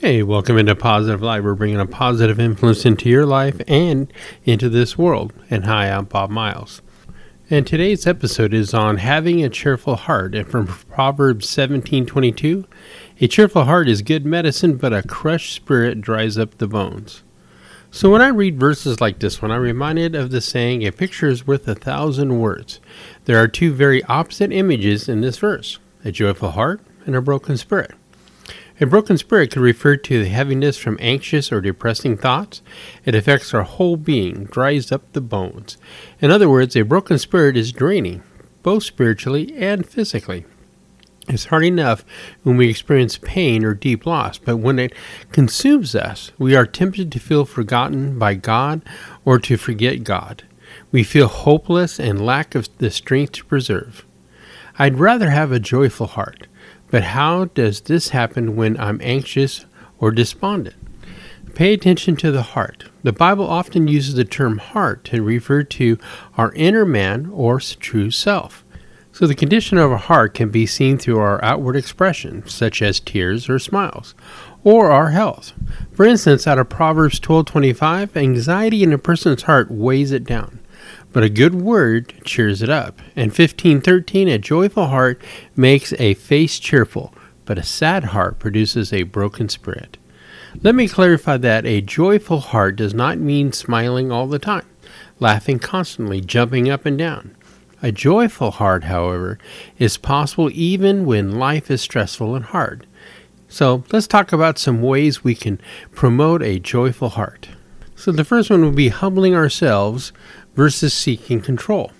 Hey, 0.00 0.22
welcome 0.22 0.56
into 0.56 0.74
Positive 0.74 1.20
Life. 1.20 1.44
We're 1.44 1.54
bringing 1.54 1.78
a 1.78 1.84
positive 1.84 2.40
influence 2.40 2.86
into 2.86 3.10
your 3.10 3.26
life 3.26 3.60
and 3.68 4.10
into 4.44 4.70
this 4.70 4.96
world. 4.96 5.34
And 5.50 5.66
hi, 5.66 5.90
I'm 5.90 6.06
Bob 6.06 6.30
Miles. 6.30 6.80
And 7.50 7.66
today's 7.66 8.06
episode 8.06 8.54
is 8.54 8.72
on 8.72 8.96
having 8.96 9.44
a 9.44 9.50
cheerful 9.50 9.96
heart. 9.96 10.34
And 10.34 10.48
from 10.48 10.68
Proverbs 10.68 11.50
17:22, 11.50 12.64
a 13.20 13.28
cheerful 13.28 13.64
heart 13.64 13.90
is 13.90 14.00
good 14.00 14.24
medicine, 14.24 14.78
but 14.78 14.94
a 14.94 15.02
crushed 15.02 15.52
spirit 15.52 16.00
dries 16.00 16.38
up 16.38 16.56
the 16.56 16.66
bones. 16.66 17.22
So 17.90 18.08
when 18.08 18.22
I 18.22 18.28
read 18.28 18.58
verses 18.58 19.02
like 19.02 19.18
this 19.18 19.42
one, 19.42 19.50
I'm 19.50 19.60
reminded 19.60 20.14
of 20.14 20.30
the 20.30 20.40
saying, 20.40 20.86
a 20.86 20.92
picture 20.92 21.28
is 21.28 21.46
worth 21.46 21.68
a 21.68 21.74
thousand 21.74 22.38
words. 22.38 22.80
There 23.26 23.36
are 23.36 23.48
two 23.48 23.74
very 23.74 24.02
opposite 24.04 24.50
images 24.50 25.10
in 25.10 25.20
this 25.20 25.36
verse, 25.36 25.78
a 26.06 26.10
joyful 26.10 26.52
heart 26.52 26.80
and 27.04 27.14
a 27.14 27.20
broken 27.20 27.58
spirit. 27.58 27.92
A 28.82 28.86
broken 28.86 29.18
spirit 29.18 29.50
could 29.50 29.60
refer 29.60 29.96
to 29.96 30.22
the 30.22 30.30
heaviness 30.30 30.78
from 30.78 30.96
anxious 31.00 31.52
or 31.52 31.60
depressing 31.60 32.16
thoughts. 32.16 32.62
It 33.04 33.14
affects 33.14 33.52
our 33.52 33.62
whole 33.62 33.98
being, 33.98 34.44
dries 34.44 34.90
up 34.90 35.12
the 35.12 35.20
bones. 35.20 35.76
In 36.18 36.30
other 36.30 36.48
words, 36.48 36.74
a 36.74 36.82
broken 36.82 37.18
spirit 37.18 37.58
is 37.58 37.72
draining, 37.72 38.22
both 38.62 38.84
spiritually 38.84 39.54
and 39.54 39.84
physically. 39.84 40.46
It's 41.28 41.44
hard 41.44 41.64
enough 41.64 42.06
when 42.42 42.56
we 42.56 42.70
experience 42.70 43.18
pain 43.18 43.66
or 43.66 43.74
deep 43.74 44.06
loss, 44.06 44.38
but 44.38 44.56
when 44.56 44.78
it 44.78 44.94
consumes 45.30 45.94
us, 45.94 46.32
we 46.38 46.56
are 46.56 46.66
tempted 46.66 47.12
to 47.12 47.20
feel 47.20 47.44
forgotten 47.44 48.18
by 48.18 48.32
God 48.32 48.80
or 49.26 49.38
to 49.40 49.58
forget 49.58 50.04
God. 50.04 50.44
We 50.90 51.04
feel 51.04 51.28
hopeless 51.28 52.00
and 52.00 52.24
lack 52.24 52.54
of 52.54 52.74
the 52.78 52.90
strength 52.90 53.32
to 53.32 53.44
preserve. 53.44 54.06
I'd 54.78 54.98
rather 54.98 55.28
have 55.28 55.52
a 55.52 55.60
joyful 55.60 56.06
heart. 56.06 56.46
But 56.90 57.04
how 57.04 57.46
does 57.46 57.82
this 57.82 58.08
happen 58.08 58.56
when 58.56 58.78
I'm 58.78 59.00
anxious 59.02 59.64
or 59.98 60.10
despondent? 60.10 60.76
Pay 61.54 61.72
attention 61.72 62.16
to 62.16 62.30
the 62.30 62.42
heart. 62.42 62.84
The 63.02 63.12
Bible 63.12 63.46
often 63.46 63.88
uses 63.88 64.14
the 64.14 64.24
term 64.24 64.58
heart 64.58 65.04
to 65.06 65.22
refer 65.22 65.62
to 65.64 65.98
our 66.36 66.52
inner 66.52 66.84
man 66.84 67.30
or 67.32 67.60
true 67.60 68.10
self. 68.10 68.64
So 69.12 69.26
the 69.26 69.34
condition 69.34 69.76
of 69.76 69.90
our 69.90 69.98
heart 69.98 70.34
can 70.34 70.50
be 70.50 70.66
seen 70.66 70.96
through 70.96 71.18
our 71.18 71.42
outward 71.44 71.76
expression, 71.76 72.46
such 72.46 72.80
as 72.80 73.00
tears 73.00 73.48
or 73.48 73.58
smiles, 73.58 74.14
or 74.62 74.90
our 74.90 75.10
health. 75.10 75.52
For 75.92 76.06
instance, 76.06 76.46
out 76.46 76.58
of 76.58 76.68
Proverbs 76.68 77.18
12:25, 77.18 78.16
anxiety 78.16 78.82
in 78.82 78.92
a 78.92 78.98
person's 78.98 79.42
heart 79.42 79.70
weighs 79.70 80.12
it 80.12 80.24
down 80.24 80.59
but 81.12 81.22
a 81.22 81.28
good 81.28 81.54
word 81.54 82.12
cheers 82.24 82.62
it 82.62 82.68
up. 82.68 83.00
And 83.16 83.30
1513, 83.30 84.28
a 84.28 84.38
joyful 84.38 84.86
heart 84.86 85.20
makes 85.56 85.92
a 85.94 86.14
face 86.14 86.58
cheerful, 86.58 87.14
but 87.44 87.58
a 87.58 87.62
sad 87.62 88.04
heart 88.04 88.38
produces 88.38 88.92
a 88.92 89.02
broken 89.02 89.48
spirit. 89.48 89.96
Let 90.62 90.74
me 90.74 90.88
clarify 90.88 91.36
that 91.38 91.66
a 91.66 91.80
joyful 91.80 92.40
heart 92.40 92.76
does 92.76 92.94
not 92.94 93.18
mean 93.18 93.52
smiling 93.52 94.10
all 94.10 94.26
the 94.26 94.38
time, 94.38 94.66
laughing 95.18 95.58
constantly, 95.58 96.20
jumping 96.20 96.68
up 96.68 96.86
and 96.86 96.98
down. 96.98 97.36
A 97.82 97.92
joyful 97.92 98.50
heart, 98.50 98.84
however, 98.84 99.38
is 99.78 99.96
possible 99.96 100.50
even 100.52 101.06
when 101.06 101.38
life 101.38 101.70
is 101.70 101.80
stressful 101.80 102.34
and 102.34 102.44
hard. 102.44 102.86
So 103.48 103.84
let's 103.90 104.06
talk 104.06 104.32
about 104.32 104.58
some 104.58 104.82
ways 104.82 105.24
we 105.24 105.34
can 105.34 105.60
promote 105.92 106.42
a 106.42 106.58
joyful 106.58 107.10
heart. 107.10 107.48
So 107.96 108.12
the 108.12 108.24
first 108.24 108.50
one 108.50 108.64
would 108.64 108.76
be 108.76 108.88
humbling 108.88 109.34
ourselves 109.34 110.12
versus 110.54 110.92
seeking 110.92 111.40
control. 111.40 111.92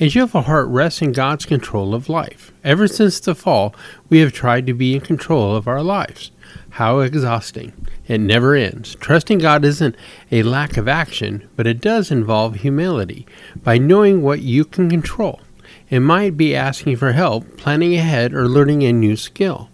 As 0.00 0.14
you 0.14 0.22
have 0.22 0.34
a 0.34 0.42
heart 0.42 0.66
rests 0.68 1.02
in 1.02 1.12
God's 1.12 1.46
control 1.46 1.94
of 1.94 2.08
life. 2.08 2.52
Ever 2.64 2.88
since 2.88 3.20
the 3.20 3.34
fall, 3.34 3.74
we 4.08 4.18
have 4.18 4.32
tried 4.32 4.66
to 4.66 4.74
be 4.74 4.94
in 4.94 5.00
control 5.00 5.54
of 5.54 5.68
our 5.68 5.82
lives. 5.82 6.32
How 6.70 6.98
exhausting. 6.98 7.72
It 8.08 8.18
never 8.18 8.56
ends. 8.56 8.96
Trusting 8.96 9.38
God 9.38 9.64
isn't 9.64 9.94
a 10.32 10.42
lack 10.42 10.76
of 10.76 10.88
action, 10.88 11.48
but 11.54 11.68
it 11.68 11.80
does 11.80 12.10
involve 12.10 12.56
humility 12.56 13.24
by 13.62 13.78
knowing 13.78 14.20
what 14.20 14.40
you 14.40 14.64
can 14.64 14.90
control. 14.90 15.40
It 15.88 16.00
might 16.00 16.36
be 16.36 16.56
asking 16.56 16.96
for 16.96 17.12
help, 17.12 17.56
planning 17.56 17.94
ahead, 17.94 18.34
or 18.34 18.48
learning 18.48 18.82
a 18.82 18.92
new 18.92 19.16
skill. 19.16 19.70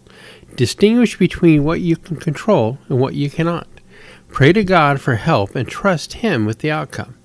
Distinguish 0.55 1.19
between 1.19 1.65
what 1.65 1.81
you 1.81 1.97
can 1.97 2.17
control 2.17 2.79
and 2.91 3.01
what 3.01 3.15
you 3.15 3.31
cannot. 3.31 3.69
Pray 4.29 4.53
to 4.53 4.65
God 4.65 5.01
for 5.01 5.15
help 5.15 5.57
and 5.57 5.67
trust 5.67 6.15
Him 6.15 6.45
with 6.45 6.59
the 6.59 6.71
outcome 6.71 7.17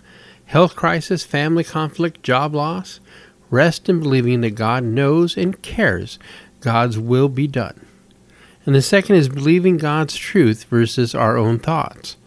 health 0.46 0.76
crisis, 0.76 1.24
family 1.24 1.64
conflict, 1.64 2.24
job 2.24 2.56
loss, 2.56 3.00
rest 3.50 3.90
in 3.90 4.00
believing 4.00 4.42
that 4.42 4.52
God 4.52 4.84
knows 4.84 5.38
and 5.38 5.62
cares 5.62 6.20
God's 6.60 6.98
will 6.98 7.30
be 7.30 7.48
done. 7.48 7.86
And 8.66 8.74
the 8.74 8.82
second 8.82 9.16
is 9.18 9.30
believing 9.30 9.78
God's 9.78 10.16
truth 10.16 10.64
versus 10.66 11.14
our 11.14 11.38
own 11.38 11.60
thoughts. 11.60 12.18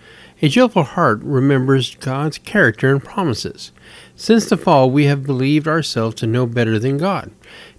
A 0.40 0.48
joyful 0.48 0.84
heart 0.84 1.20
remembers 1.24 1.96
God's 1.96 2.38
character 2.38 2.92
and 2.92 3.02
promises. 3.02 3.72
Since 4.14 4.48
the 4.48 4.56
fall, 4.56 4.88
we 4.88 5.06
have 5.06 5.26
believed 5.26 5.66
ourselves 5.66 6.14
to 6.16 6.28
know 6.28 6.46
better 6.46 6.78
than 6.78 6.96
God. 6.96 7.32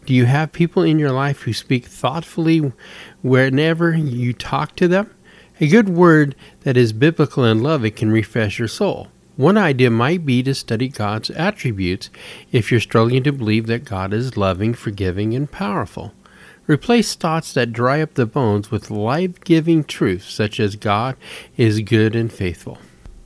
Do 0.06 0.14
you 0.14 0.26
have 0.26 0.52
people 0.52 0.84
in 0.84 1.00
your 1.00 1.12
life 1.12 1.44
who 1.44 1.54
speak 1.54 1.86
thoughtfully 1.86 2.74
whenever 3.22 3.96
you 3.96 4.34
talk 4.34 4.76
to 4.76 4.90
them? 4.90 5.10
A 5.62 5.68
good 5.68 5.88
word 5.88 6.36
that 6.62 6.76
is 6.76 6.92
biblical 6.92 7.46
and 7.46 7.64
loving 7.64 7.94
can 7.94 8.12
refresh 8.12 8.60
your 8.60 8.68
soul. 8.68 9.08
One 9.40 9.56
idea 9.56 9.90
might 9.90 10.26
be 10.26 10.44
to 10.44 10.54
study 10.54 10.90
God's 10.90 11.30
attributes 11.30 12.10
if 12.52 12.70
you're 12.70 12.82
struggling 12.82 13.24
to 13.24 13.32
believe 13.32 13.68
that 13.68 13.86
God 13.86 14.12
is 14.12 14.36
loving, 14.36 14.74
forgiving, 14.74 15.34
and 15.34 15.50
powerful. 15.50 16.14
Replace 16.68 17.16
thoughts 17.16 17.54
that 17.54 17.72
dry 17.72 18.02
up 18.02 18.16
the 18.16 18.26
bones 18.26 18.70
with 18.70 18.92
life 18.92 19.40
giving 19.40 19.86
truths 19.86 20.30
such 20.30 20.60
as 20.60 20.76
God 20.76 21.16
is 21.56 21.80
good 21.80 22.18
and 22.18 22.30
faithful. 22.30 22.80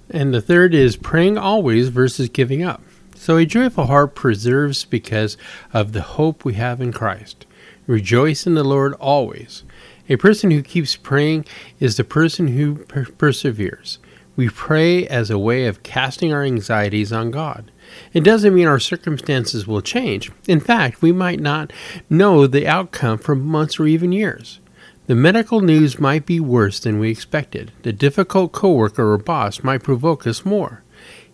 And 0.07 0.31
the 0.31 0.39
third 0.39 0.75
is 0.75 0.97
praying 0.97 1.39
always 1.39 1.89
versus 1.89 2.29
giving 2.29 2.61
up. 2.61 2.83
So 3.15 3.37
a 3.37 3.45
joyful 3.47 3.87
heart 3.87 4.13
preserves 4.13 4.85
because 4.85 5.35
of 5.73 5.93
the 5.93 6.03
hope 6.03 6.45
we 6.45 6.53
have 6.53 6.79
in 6.79 6.93
Christ. 6.93 7.47
Rejoice 7.87 8.45
in 8.45 8.53
the 8.53 8.63
Lord 8.63 8.93
always. 8.99 9.63
A 10.07 10.17
person 10.17 10.51
who 10.51 10.61
keeps 10.61 10.95
praying 10.95 11.45
is 11.79 11.97
the 11.97 12.03
person 12.03 12.49
who 12.49 12.75
per- 12.75 13.05
perseveres. 13.05 13.97
We 14.35 14.49
pray 14.49 15.05
as 15.07 15.29
a 15.29 15.37
way 15.37 15.67
of 15.67 15.83
casting 15.83 16.33
our 16.33 16.43
anxieties 16.43 17.13
on 17.13 17.29
God. 17.29 17.71
It 18.13 18.23
doesn't 18.23 18.55
mean 18.55 18.67
our 18.67 18.79
circumstances 18.79 19.67
will 19.67 19.81
change. 19.81 20.31
In 20.47 20.59
fact, 20.59 21.03
we 21.03 21.11
might 21.11 21.39
not 21.39 21.71
know 22.09 22.47
the 22.47 22.67
outcome 22.67 23.19
for 23.19 23.35
months 23.35 23.79
or 23.79 23.85
even 23.85 24.11
years. 24.11 24.59
The 25.05 25.15
medical 25.15 25.61
news 25.61 25.99
might 25.99 26.25
be 26.25 26.39
worse 26.39 26.79
than 26.79 26.97
we 26.97 27.11
expected. 27.11 27.71
The 27.83 27.93
difficult 27.93 28.53
coworker 28.53 29.11
or 29.11 29.17
boss 29.17 29.63
might 29.63 29.83
provoke 29.83 30.25
us 30.25 30.45
more. 30.45 30.81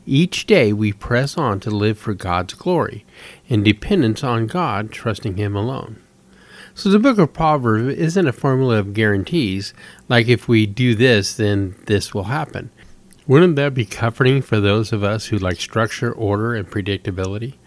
Each 0.05 0.45
day 0.45 0.73
we 0.73 0.91
press 0.91 1.37
on 1.37 1.59
to 1.61 1.69
live 1.69 1.97
for 1.99 2.13
God's 2.13 2.55
glory, 2.55 3.05
in 3.47 3.63
dependence 3.63 4.23
on 4.23 4.47
God, 4.47 4.91
trusting 4.91 5.37
Him 5.37 5.55
alone. 5.55 6.01
So 6.73 6.89
the 6.89 6.97
book 6.97 7.17
of 7.17 7.31
Proverbs 7.31 7.93
isn't 7.95 8.27
a 8.27 8.33
formula 8.33 8.79
of 8.79 8.93
guarantees, 8.93 9.73
like 10.07 10.27
if 10.27 10.47
we 10.47 10.65
do 10.65 10.95
this, 10.95 11.35
then 11.35 11.75
this 11.85 12.13
will 12.13 12.23
happen. 12.23 12.71
Wouldn't 13.29 13.57
that 13.57 13.75
be 13.75 13.85
comforting 13.85 14.41
for 14.41 14.59
those 14.59 14.91
of 14.91 15.03
us 15.03 15.27
who 15.27 15.37
like 15.37 15.61
structure, 15.61 16.11
order, 16.11 16.55
and 16.55 16.67
predictability? 16.67 17.57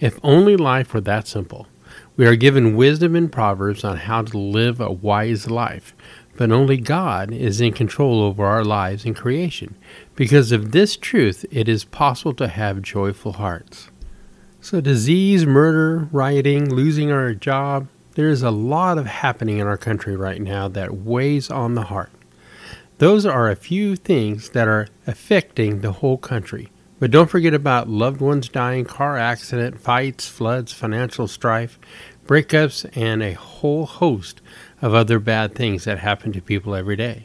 If 0.00 0.18
only 0.22 0.56
life 0.56 0.94
were 0.94 1.02
that 1.02 1.28
simple. 1.28 1.66
We 2.16 2.26
are 2.26 2.36
given 2.36 2.74
wisdom 2.74 3.14
in 3.14 3.28
Proverbs 3.28 3.84
on 3.84 3.98
how 3.98 4.22
to 4.22 4.38
live 4.38 4.80
a 4.80 4.90
wise 4.90 5.50
life, 5.50 5.94
but 6.38 6.50
only 6.50 6.78
God 6.78 7.34
is 7.34 7.60
in 7.60 7.74
control 7.74 8.22
over 8.22 8.46
our 8.46 8.64
lives 8.64 9.04
and 9.04 9.14
creation. 9.14 9.74
Because 10.16 10.52
of 10.52 10.72
this 10.72 10.96
truth, 10.96 11.44
it 11.50 11.68
is 11.68 11.84
possible 11.84 12.32
to 12.32 12.48
have 12.48 12.80
joyful 12.80 13.34
hearts. 13.34 13.90
So, 14.62 14.80
disease, 14.80 15.44
murder, 15.44 16.08
rioting, 16.12 16.74
losing 16.74 17.12
our 17.12 17.34
job, 17.34 17.88
there 18.14 18.30
is 18.30 18.42
a 18.42 18.50
lot 18.50 18.96
of 18.96 19.04
happening 19.04 19.58
in 19.58 19.66
our 19.66 19.76
country 19.76 20.16
right 20.16 20.40
now 20.40 20.68
that 20.68 20.94
weighs 20.96 21.50
on 21.50 21.74
the 21.74 21.82
heart. 21.82 22.10
Those 23.00 23.24
are 23.24 23.48
a 23.48 23.56
few 23.56 23.96
things 23.96 24.50
that 24.50 24.68
are 24.68 24.86
affecting 25.06 25.80
the 25.80 25.90
whole 25.90 26.18
country. 26.18 26.68
But 26.98 27.10
don't 27.10 27.30
forget 27.30 27.54
about 27.54 27.88
loved 27.88 28.20
ones 28.20 28.50
dying, 28.50 28.84
car 28.84 29.16
accident, 29.16 29.80
fights, 29.80 30.28
floods, 30.28 30.74
financial 30.74 31.26
strife, 31.26 31.78
breakups, 32.26 32.84
and 32.94 33.22
a 33.22 33.32
whole 33.32 33.86
host 33.86 34.42
of 34.82 34.92
other 34.92 35.18
bad 35.18 35.54
things 35.54 35.84
that 35.84 36.00
happen 36.00 36.30
to 36.32 36.42
people 36.42 36.74
every 36.74 36.94
day. 36.94 37.24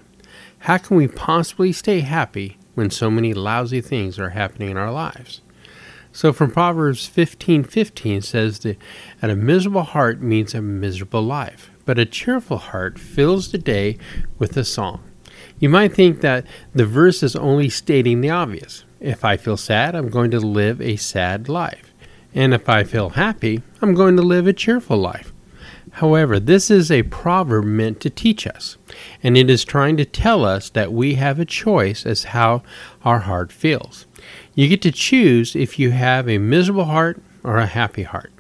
How 0.60 0.78
can 0.78 0.96
we 0.96 1.10
possibly 1.10 1.74
stay 1.74 2.00
happy 2.00 2.58
when 2.76 2.90
so 2.90 3.12
many 3.12 3.34
lousy 3.34 3.82
things 3.82 4.18
are 4.18 4.30
happening 4.30 4.70
in 4.70 4.78
our 4.78 4.94
lives? 4.94 5.42
So 6.14 6.32
from 6.32 6.52
Proverbs 6.52 7.06
15:15 7.06 8.22
says 8.22 8.60
that 8.60 8.78
a 9.22 9.36
miserable 9.36 9.84
heart 9.84 10.22
means 10.22 10.56
a 10.56 10.62
miserable 10.62 11.24
life, 11.24 11.70
but 11.84 12.00
a 12.00 12.06
cheerful 12.06 12.60
heart 12.60 12.98
fills 12.98 13.52
the 13.52 13.58
day 13.58 13.98
with 14.40 14.56
a 14.56 14.64
song. 14.64 15.02
You 15.60 15.70
might 15.70 15.94
think 15.94 16.22
that 16.22 16.46
the 16.74 16.86
verse 16.86 17.24
is 17.24 17.36
only 17.36 17.70
stating 17.70 18.22
the 18.22 18.30
obvious. 18.30 18.84
If 19.00 19.24
I 19.24 19.38
feel 19.38 19.58
sad, 19.58 19.96
I'm 19.96 20.10
going 20.10 20.32
to 20.32 20.40
live 20.40 20.82
a 20.82 20.98
sad 20.98 21.48
life. 21.48 21.94
And 22.34 22.54
if 22.54 22.68
I 22.68 22.84
feel 22.84 23.12
happy, 23.12 23.62
I'm 23.82 23.94
going 23.94 24.18
to 24.18 24.22
live 24.22 24.48
a 24.48 24.54
cheerful 24.54 24.98
life. 24.98 25.32
However, 25.92 26.42
this 26.42 26.70
is 26.70 26.92
a 26.92 27.04
proverb 27.04 27.64
meant 27.64 28.02
to 28.02 28.10
teach 28.10 28.46
us, 28.46 28.78
and 29.24 29.38
it 29.38 29.50
is 29.50 29.64
trying 29.64 29.96
to 29.96 30.04
tell 30.04 30.44
us 30.44 30.70
that 30.72 30.92
we 30.92 31.14
have 31.16 31.40
a 31.40 31.46
choice 31.46 32.06
as 32.06 32.26
how 32.26 32.64
our 33.06 33.20
heart 33.20 33.54
feels. 33.54 34.06
You 34.56 34.68
get 34.68 34.82
to 34.82 34.92
choose 34.92 35.56
if 35.56 35.80
you 35.80 35.92
have 35.92 36.28
a 36.28 36.38
miserable 36.38 36.86
heart 36.86 37.22
or 37.46 37.58
a 37.58 37.66
happy 37.66 38.04
heart. 38.04 38.34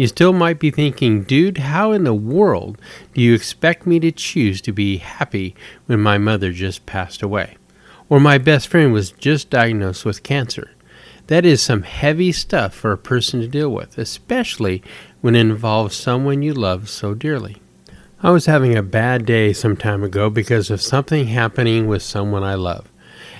You 0.00 0.06
still 0.06 0.32
might 0.32 0.58
be 0.58 0.70
thinking, 0.70 1.24
dude, 1.24 1.58
how 1.58 1.92
in 1.92 2.04
the 2.04 2.14
world 2.14 2.80
do 3.12 3.20
you 3.20 3.34
expect 3.34 3.86
me 3.86 4.00
to 4.00 4.10
choose 4.10 4.62
to 4.62 4.72
be 4.72 4.96
happy 4.96 5.54
when 5.84 6.00
my 6.00 6.16
mother 6.16 6.52
just 6.52 6.86
passed 6.86 7.20
away? 7.20 7.58
Or 8.08 8.18
my 8.18 8.38
best 8.38 8.68
friend 8.68 8.94
was 8.94 9.10
just 9.10 9.50
diagnosed 9.50 10.06
with 10.06 10.22
cancer? 10.22 10.70
That 11.26 11.44
is 11.44 11.60
some 11.60 11.82
heavy 11.82 12.32
stuff 12.32 12.72
for 12.72 12.92
a 12.92 12.96
person 12.96 13.42
to 13.42 13.46
deal 13.46 13.68
with, 13.68 13.98
especially 13.98 14.82
when 15.20 15.36
it 15.36 15.40
involves 15.40 15.96
someone 15.96 16.40
you 16.40 16.54
love 16.54 16.88
so 16.88 17.12
dearly. 17.12 17.60
I 18.22 18.30
was 18.30 18.46
having 18.46 18.78
a 18.78 18.82
bad 18.82 19.26
day 19.26 19.52
some 19.52 19.76
time 19.76 20.02
ago 20.02 20.30
because 20.30 20.70
of 20.70 20.80
something 20.80 21.26
happening 21.26 21.86
with 21.86 22.02
someone 22.02 22.42
I 22.42 22.54
love. 22.54 22.90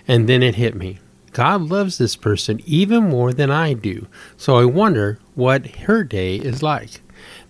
And 0.06 0.28
then 0.28 0.42
it 0.42 0.56
hit 0.56 0.74
me. 0.74 0.98
God 1.32 1.62
loves 1.62 1.98
this 1.98 2.16
person 2.16 2.60
even 2.66 3.08
more 3.08 3.32
than 3.32 3.50
I 3.50 3.72
do, 3.72 4.08
so 4.36 4.56
I 4.56 4.64
wonder 4.64 5.18
what 5.34 5.66
her 5.82 6.02
day 6.02 6.36
is 6.36 6.62
like. 6.62 7.00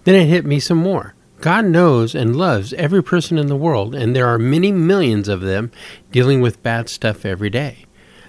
Then 0.04 0.14
it 0.14 0.26
hit 0.26 0.44
me 0.44 0.60
some 0.60 0.78
more. 0.78 1.14
God 1.40 1.64
knows 1.64 2.14
and 2.14 2.36
loves 2.36 2.74
every 2.74 3.02
person 3.02 3.38
in 3.38 3.46
the 3.46 3.56
world, 3.56 3.94
and 3.94 4.14
there 4.14 4.28
are 4.28 4.38
many 4.38 4.70
millions 4.70 5.28
of 5.28 5.40
them 5.40 5.72
dealing 6.12 6.42
with 6.42 6.62
bad 6.62 6.90
stuff 6.90 7.24
every 7.24 7.48
day. 7.48 7.86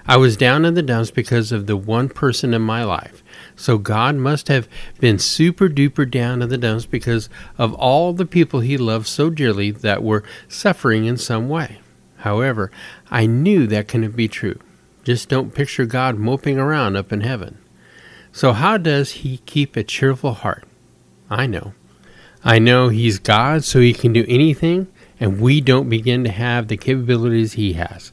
I 0.08 0.18
was 0.18 0.38
down 0.38 0.66
in 0.66 0.74
the 0.74 0.82
dumps 0.82 1.12
because 1.12 1.52
of 1.52 1.68
the 1.68 1.76
one 1.76 2.10
person 2.10 2.54
in 2.54 2.62
my 2.62 2.84
life. 2.84 3.22
So 3.56 3.78
God 3.78 4.16
must 4.16 4.48
have 4.48 4.68
been 5.00 5.20
super 5.20 5.68
duper 5.68 6.10
down 6.10 6.42
in 6.42 6.50
the 6.50 6.58
dumps 6.58 6.86
because 6.86 7.30
of 7.58 7.74
all 7.76 8.14
the 8.14 8.26
people 8.26 8.62
he 8.62 8.78
loved 8.78 9.08
so 9.08 9.30
dearly 9.30 9.72
that 9.72 10.04
were 10.04 10.24
suffering 10.48 11.06
in 11.06 11.18
some 11.18 11.50
way. 11.50 11.80
However, 12.18 12.72
I 13.10 13.26
knew 13.26 13.68
that 13.68 13.88
couldn't 13.88 14.16
be 14.16 14.28
true. 14.28 14.60
Just 15.04 15.30
don't 15.30 15.54
picture 15.54 15.86
God 15.86 16.18
moping 16.18 16.58
around 16.58 16.96
up 16.96 17.12
in 17.12 17.22
heaven. 17.22 17.58
So, 18.32 18.54
how 18.54 18.78
does 18.78 19.12
he 19.12 19.38
keep 19.40 19.76
a 19.76 19.84
cheerful 19.84 20.34
heart? 20.34 20.64
I 21.30 21.48
know. 21.48 21.74
I 22.44 22.60
know 22.60 22.90
he's 22.90 23.20
God, 23.20 23.64
so 23.64 23.80
he 23.80 23.94
can 23.94 24.14
do 24.14 24.26
anything, 24.28 24.88
and 25.20 25.40
we 25.40 25.62
don't 25.62 25.90
begin 25.90 26.24
to 26.24 26.32
have 26.32 26.68
the 26.68 26.78
capabilities 26.78 27.54
he 27.54 27.74
has 27.74 28.12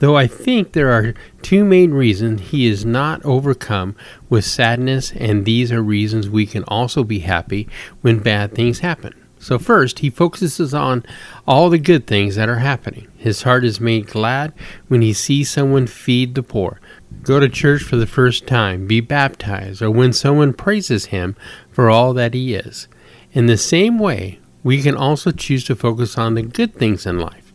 though 0.00 0.16
I 0.16 0.26
think 0.26 0.72
there 0.72 0.90
are 0.90 1.14
two 1.42 1.64
main 1.64 1.92
reasons 1.92 2.50
he 2.50 2.66
is 2.66 2.84
not 2.84 3.24
overcome 3.24 3.94
with 4.28 4.44
sadness, 4.44 5.12
and 5.12 5.44
these 5.44 5.70
are 5.70 5.82
reasons 5.82 6.28
we 6.28 6.46
can 6.46 6.64
also 6.64 7.04
be 7.04 7.20
happy 7.20 7.68
when 8.00 8.18
bad 8.18 8.54
things 8.54 8.80
happen. 8.80 9.14
So, 9.38 9.58
first, 9.58 10.00
he 10.00 10.10
focuses 10.10 10.74
on 10.74 11.04
all 11.46 11.70
the 11.70 11.78
good 11.78 12.06
things 12.06 12.34
that 12.36 12.48
are 12.48 12.58
happening. 12.58 13.06
His 13.20 13.42
heart 13.42 13.66
is 13.66 13.82
made 13.82 14.06
glad 14.06 14.54
when 14.88 15.02
he 15.02 15.12
sees 15.12 15.50
someone 15.50 15.86
feed 15.86 16.34
the 16.34 16.42
poor, 16.42 16.80
go 17.22 17.38
to 17.38 17.50
church 17.50 17.82
for 17.82 17.96
the 17.96 18.06
first 18.06 18.46
time, 18.46 18.86
be 18.86 19.02
baptized, 19.02 19.82
or 19.82 19.90
when 19.90 20.14
someone 20.14 20.54
praises 20.54 21.06
him 21.06 21.36
for 21.70 21.90
all 21.90 22.14
that 22.14 22.32
he 22.32 22.54
is. 22.54 22.88
In 23.32 23.44
the 23.44 23.58
same 23.58 23.98
way, 23.98 24.40
we 24.64 24.80
can 24.80 24.96
also 24.96 25.32
choose 25.32 25.64
to 25.64 25.76
focus 25.76 26.16
on 26.16 26.32
the 26.32 26.40
good 26.40 26.74
things 26.74 27.04
in 27.04 27.18
life. 27.18 27.52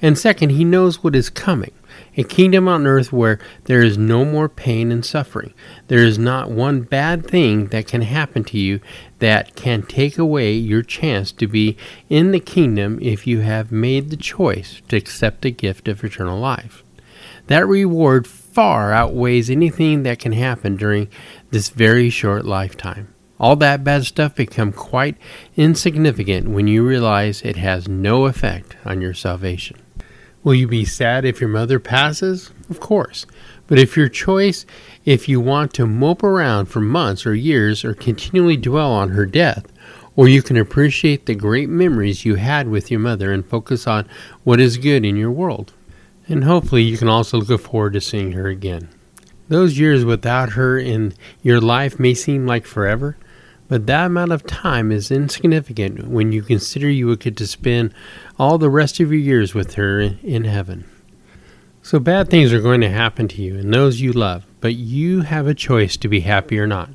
And 0.00 0.18
second, 0.18 0.48
he 0.48 0.64
knows 0.64 1.04
what 1.04 1.14
is 1.14 1.28
coming 1.28 1.74
a 2.16 2.22
kingdom 2.22 2.68
on 2.68 2.86
earth 2.86 3.12
where 3.12 3.38
there 3.64 3.82
is 3.82 3.96
no 3.96 4.24
more 4.24 4.48
pain 4.48 4.92
and 4.92 5.04
suffering. 5.04 5.54
There 5.88 6.04
is 6.04 6.18
not 6.18 6.50
one 6.50 6.82
bad 6.82 7.26
thing 7.26 7.66
that 7.68 7.86
can 7.86 8.02
happen 8.02 8.44
to 8.44 8.58
you 8.58 8.80
that 9.22 9.54
can 9.54 9.82
take 9.82 10.18
away 10.18 10.52
your 10.52 10.82
chance 10.82 11.30
to 11.30 11.46
be 11.46 11.76
in 12.08 12.32
the 12.32 12.40
kingdom 12.40 12.98
if 13.00 13.24
you 13.24 13.38
have 13.38 13.70
made 13.70 14.10
the 14.10 14.16
choice 14.16 14.82
to 14.88 14.96
accept 14.96 15.42
the 15.42 15.50
gift 15.52 15.86
of 15.86 16.02
eternal 16.02 16.40
life. 16.40 16.82
That 17.46 17.64
reward 17.68 18.26
far 18.26 18.92
outweighs 18.92 19.48
anything 19.48 20.02
that 20.02 20.18
can 20.18 20.32
happen 20.32 20.74
during 20.74 21.06
this 21.52 21.68
very 21.68 22.10
short 22.10 22.44
lifetime. 22.44 23.14
All 23.38 23.54
that 23.56 23.84
bad 23.84 24.06
stuff 24.06 24.34
become 24.34 24.72
quite 24.72 25.16
insignificant 25.56 26.48
when 26.48 26.66
you 26.66 26.84
realize 26.84 27.42
it 27.42 27.56
has 27.56 27.86
no 27.86 28.24
effect 28.24 28.76
on 28.84 29.00
your 29.00 29.14
salvation. 29.14 29.76
Will 30.42 30.54
you 30.54 30.66
be 30.66 30.84
sad 30.84 31.24
if 31.24 31.40
your 31.40 31.48
mother 31.48 31.78
passes? 31.78 32.50
Of 32.68 32.80
course. 32.80 33.24
But 33.72 33.78
if 33.78 33.96
your 33.96 34.10
choice, 34.10 34.66
if 35.06 35.30
you 35.30 35.40
want 35.40 35.72
to 35.72 35.86
mope 35.86 36.22
around 36.22 36.66
for 36.66 36.82
months 36.82 37.24
or 37.24 37.34
years 37.34 37.86
or 37.86 37.94
continually 37.94 38.58
dwell 38.58 38.92
on 38.92 39.08
her 39.12 39.24
death, 39.24 39.64
or 40.14 40.28
you 40.28 40.42
can 40.42 40.58
appreciate 40.58 41.24
the 41.24 41.34
great 41.34 41.70
memories 41.70 42.26
you 42.26 42.34
had 42.34 42.68
with 42.68 42.90
your 42.90 43.00
mother 43.00 43.32
and 43.32 43.46
focus 43.46 43.86
on 43.86 44.06
what 44.44 44.60
is 44.60 44.76
good 44.76 45.06
in 45.06 45.16
your 45.16 45.30
world. 45.30 45.72
And 46.28 46.44
hopefully 46.44 46.82
you 46.82 46.98
can 46.98 47.08
also 47.08 47.40
look 47.40 47.62
forward 47.62 47.94
to 47.94 48.02
seeing 48.02 48.32
her 48.32 48.46
again. 48.46 48.90
Those 49.48 49.78
years 49.78 50.04
without 50.04 50.50
her 50.50 50.78
in 50.78 51.14
your 51.40 51.58
life 51.58 51.98
may 51.98 52.12
seem 52.12 52.46
like 52.46 52.66
forever, 52.66 53.16
but 53.68 53.86
that 53.86 54.04
amount 54.04 54.32
of 54.32 54.46
time 54.46 54.92
is 54.92 55.10
insignificant 55.10 56.08
when 56.08 56.30
you 56.30 56.42
consider 56.42 56.90
you 56.90 57.16
to 57.16 57.46
spend 57.46 57.94
all 58.38 58.58
the 58.58 58.68
rest 58.68 59.00
of 59.00 59.10
your 59.10 59.22
years 59.22 59.54
with 59.54 59.76
her 59.76 59.98
in 59.98 60.44
heaven. 60.44 60.84
So 61.82 61.98
bad 61.98 62.30
things 62.30 62.52
are 62.52 62.60
going 62.60 62.80
to 62.82 62.88
happen 62.88 63.26
to 63.28 63.42
you 63.42 63.58
and 63.58 63.74
those 63.74 64.00
you 64.00 64.12
love, 64.12 64.46
but 64.60 64.76
you 64.76 65.22
have 65.22 65.48
a 65.48 65.54
choice 65.54 65.96
to 65.96 66.08
be 66.08 66.20
happy 66.20 66.58
or 66.58 66.66
not. 66.66 66.90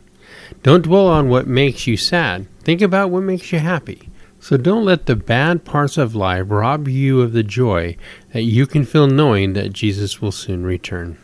Don't 0.63 0.83
dwell 0.83 1.07
on 1.07 1.27
what 1.27 1.45
makes 1.45 1.87
you 1.87 1.97
sad. 1.97 2.47
Think 2.61 2.81
about 2.81 3.11
what 3.11 3.23
makes 3.23 3.51
you 3.51 3.59
happy. 3.59 4.09
So 4.39 4.55
don't 4.55 4.85
let 4.85 5.05
the 5.05 5.15
bad 5.15 5.65
parts 5.65 5.97
of 5.97 6.15
life 6.15 6.45
rob 6.47 6.87
you 6.87 7.21
of 7.21 7.33
the 7.33 7.43
joy 7.43 7.97
that 8.31 8.43
you 8.43 8.65
can 8.65 8.85
feel 8.85 9.07
knowing 9.07 9.53
that 9.53 9.73
Jesus 9.73 10.21
will 10.21 10.31
soon 10.31 10.63
return. 10.63 11.17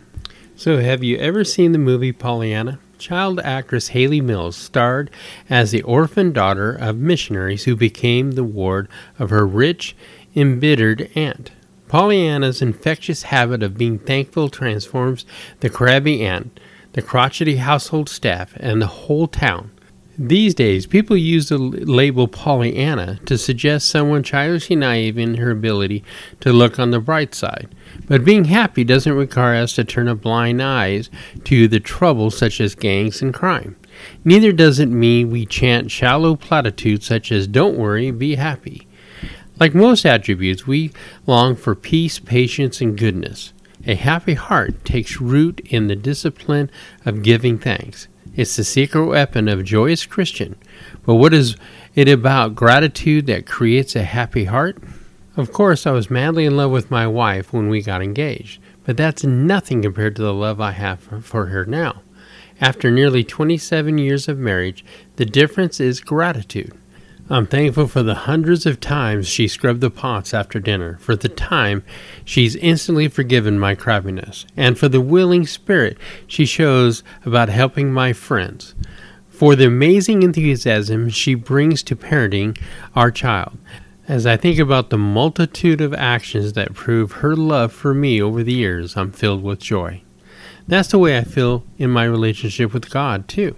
So, 0.55 0.79
have 0.79 1.03
you 1.03 1.17
ever 1.17 1.43
seen 1.43 1.71
the 1.71 1.77
movie 1.79 2.11
Pollyanna? 2.11 2.79
child 3.03 3.39
actress 3.41 3.89
Hayley 3.89 4.21
Mills 4.21 4.55
starred 4.55 5.11
as 5.49 5.71
the 5.71 5.81
orphan 5.81 6.31
daughter 6.31 6.71
of 6.71 6.95
missionaries 6.95 7.65
who 7.65 7.75
became 7.75 8.31
the 8.31 8.45
ward 8.45 8.87
of 9.19 9.29
her 9.29 9.45
rich, 9.45 9.93
embittered 10.35 11.09
aunt. 11.13 11.51
Pollyanna's 11.93 12.59
infectious 12.59 13.21
habit 13.21 13.61
of 13.61 13.77
being 13.77 13.99
thankful 13.99 14.49
transforms 14.49 15.27
the 15.59 15.69
crabby 15.69 16.25
aunt, 16.25 16.59
the 16.93 17.03
crotchety 17.03 17.57
household 17.57 18.09
staff, 18.09 18.51
and 18.55 18.81
the 18.81 18.87
whole 18.87 19.27
town. 19.27 19.69
These 20.17 20.55
days, 20.55 20.87
people 20.87 21.15
use 21.15 21.49
the 21.49 21.59
label 21.59 22.27
Pollyanna 22.27 23.19
to 23.27 23.37
suggest 23.37 23.89
someone 23.89 24.23
childishly 24.23 24.75
naive 24.75 25.19
in 25.19 25.35
her 25.35 25.51
ability 25.51 26.03
to 26.39 26.51
look 26.51 26.79
on 26.79 26.89
the 26.89 26.99
bright 26.99 27.35
side. 27.35 27.67
But 28.07 28.25
being 28.25 28.45
happy 28.45 28.83
doesn't 28.83 29.13
require 29.13 29.61
us 29.61 29.73
to 29.73 29.83
turn 29.83 30.07
a 30.07 30.15
blind 30.15 30.63
eye 30.63 31.03
to 31.43 31.67
the 31.67 31.79
troubles 31.79 32.35
such 32.35 32.59
as 32.59 32.73
gangs 32.73 33.21
and 33.21 33.31
crime. 33.31 33.75
Neither 34.25 34.51
does 34.51 34.79
it 34.79 34.89
mean 34.89 35.29
we 35.29 35.45
chant 35.45 35.91
shallow 35.91 36.35
platitudes 36.37 37.05
such 37.05 37.31
as, 37.31 37.45
Don't 37.45 37.77
worry, 37.77 38.09
be 38.09 38.33
happy. 38.33 38.87
Like 39.59 39.75
most 39.75 40.05
attributes, 40.05 40.65
we 40.65 40.91
long 41.27 41.55
for 41.55 41.75
peace, 41.75 42.19
patience, 42.19 42.81
and 42.81 42.97
goodness. 42.97 43.53
A 43.85 43.95
happy 43.95 44.33
heart 44.33 44.85
takes 44.85 45.21
root 45.21 45.59
in 45.65 45.87
the 45.87 45.95
discipline 45.95 46.71
of 47.05 47.21
giving 47.21 47.59
thanks. 47.59 48.07
It's 48.35 48.55
the 48.55 48.63
secret 48.63 49.05
weapon 49.05 49.47
of 49.47 49.59
a 49.59 49.63
joyous 49.63 50.05
Christian. 50.05 50.55
But 51.05 51.15
what 51.15 51.33
is 51.33 51.55
it 51.93 52.07
about 52.07 52.55
gratitude 52.55 53.27
that 53.27 53.45
creates 53.45 53.95
a 53.95 54.03
happy 54.03 54.45
heart? 54.45 54.77
Of 55.35 55.51
course, 55.51 55.85
I 55.85 55.91
was 55.91 56.09
madly 56.09 56.45
in 56.45 56.57
love 56.57 56.71
with 56.71 56.89
my 56.89 57.05
wife 57.05 57.53
when 57.53 57.67
we 57.69 57.81
got 57.81 58.01
engaged, 58.01 58.61
but 58.85 58.97
that's 58.97 59.23
nothing 59.23 59.81
compared 59.81 60.15
to 60.15 60.21
the 60.21 60.33
love 60.33 60.61
I 60.61 60.71
have 60.71 60.99
for 61.23 61.47
her 61.47 61.65
now. 61.65 62.01
After 62.61 62.89
nearly 62.89 63.23
27 63.23 63.97
years 63.97 64.27
of 64.27 64.37
marriage, 64.37 64.85
the 65.17 65.25
difference 65.25 65.79
is 65.79 65.99
gratitude. 65.99 66.71
I'm 67.29 67.47
thankful 67.47 67.87
for 67.87 68.03
the 68.03 68.15
hundreds 68.15 68.65
of 68.65 68.81
times 68.81 69.29
she 69.29 69.47
scrubbed 69.47 69.79
the 69.79 69.89
pots 69.89 70.33
after 70.33 70.59
dinner, 70.59 70.97
for 70.99 71.15
the 71.15 71.29
time 71.29 71.83
she's 72.25 72.57
instantly 72.57 73.07
forgiven 73.07 73.57
my 73.57 73.75
crabbiness, 73.75 74.45
and 74.57 74.77
for 74.77 74.89
the 74.89 74.99
willing 74.99 75.47
spirit 75.47 75.97
she 76.27 76.45
shows 76.45 77.01
about 77.25 77.47
helping 77.47 77.93
my 77.93 78.11
friends, 78.11 78.75
for 79.29 79.55
the 79.55 79.67
amazing 79.67 80.21
enthusiasm 80.21 81.09
she 81.09 81.33
brings 81.33 81.81
to 81.83 81.95
parenting 81.95 82.59
our 82.93 83.09
child. 83.09 83.57
As 84.05 84.25
I 84.25 84.35
think 84.35 84.59
about 84.59 84.89
the 84.89 84.97
multitude 84.97 85.79
of 85.79 85.93
actions 85.93 86.53
that 86.53 86.73
prove 86.73 87.13
her 87.13 87.37
love 87.37 87.71
for 87.71 87.93
me 87.93 88.21
over 88.21 88.43
the 88.43 88.53
years, 88.53 88.97
I'm 88.97 89.13
filled 89.13 89.43
with 89.43 89.59
joy. 89.59 90.03
That's 90.67 90.89
the 90.89 90.99
way 90.99 91.17
I 91.17 91.23
feel 91.23 91.63
in 91.77 91.89
my 91.89 92.03
relationship 92.03 92.73
with 92.73 92.89
God, 92.89 93.29
too. 93.29 93.55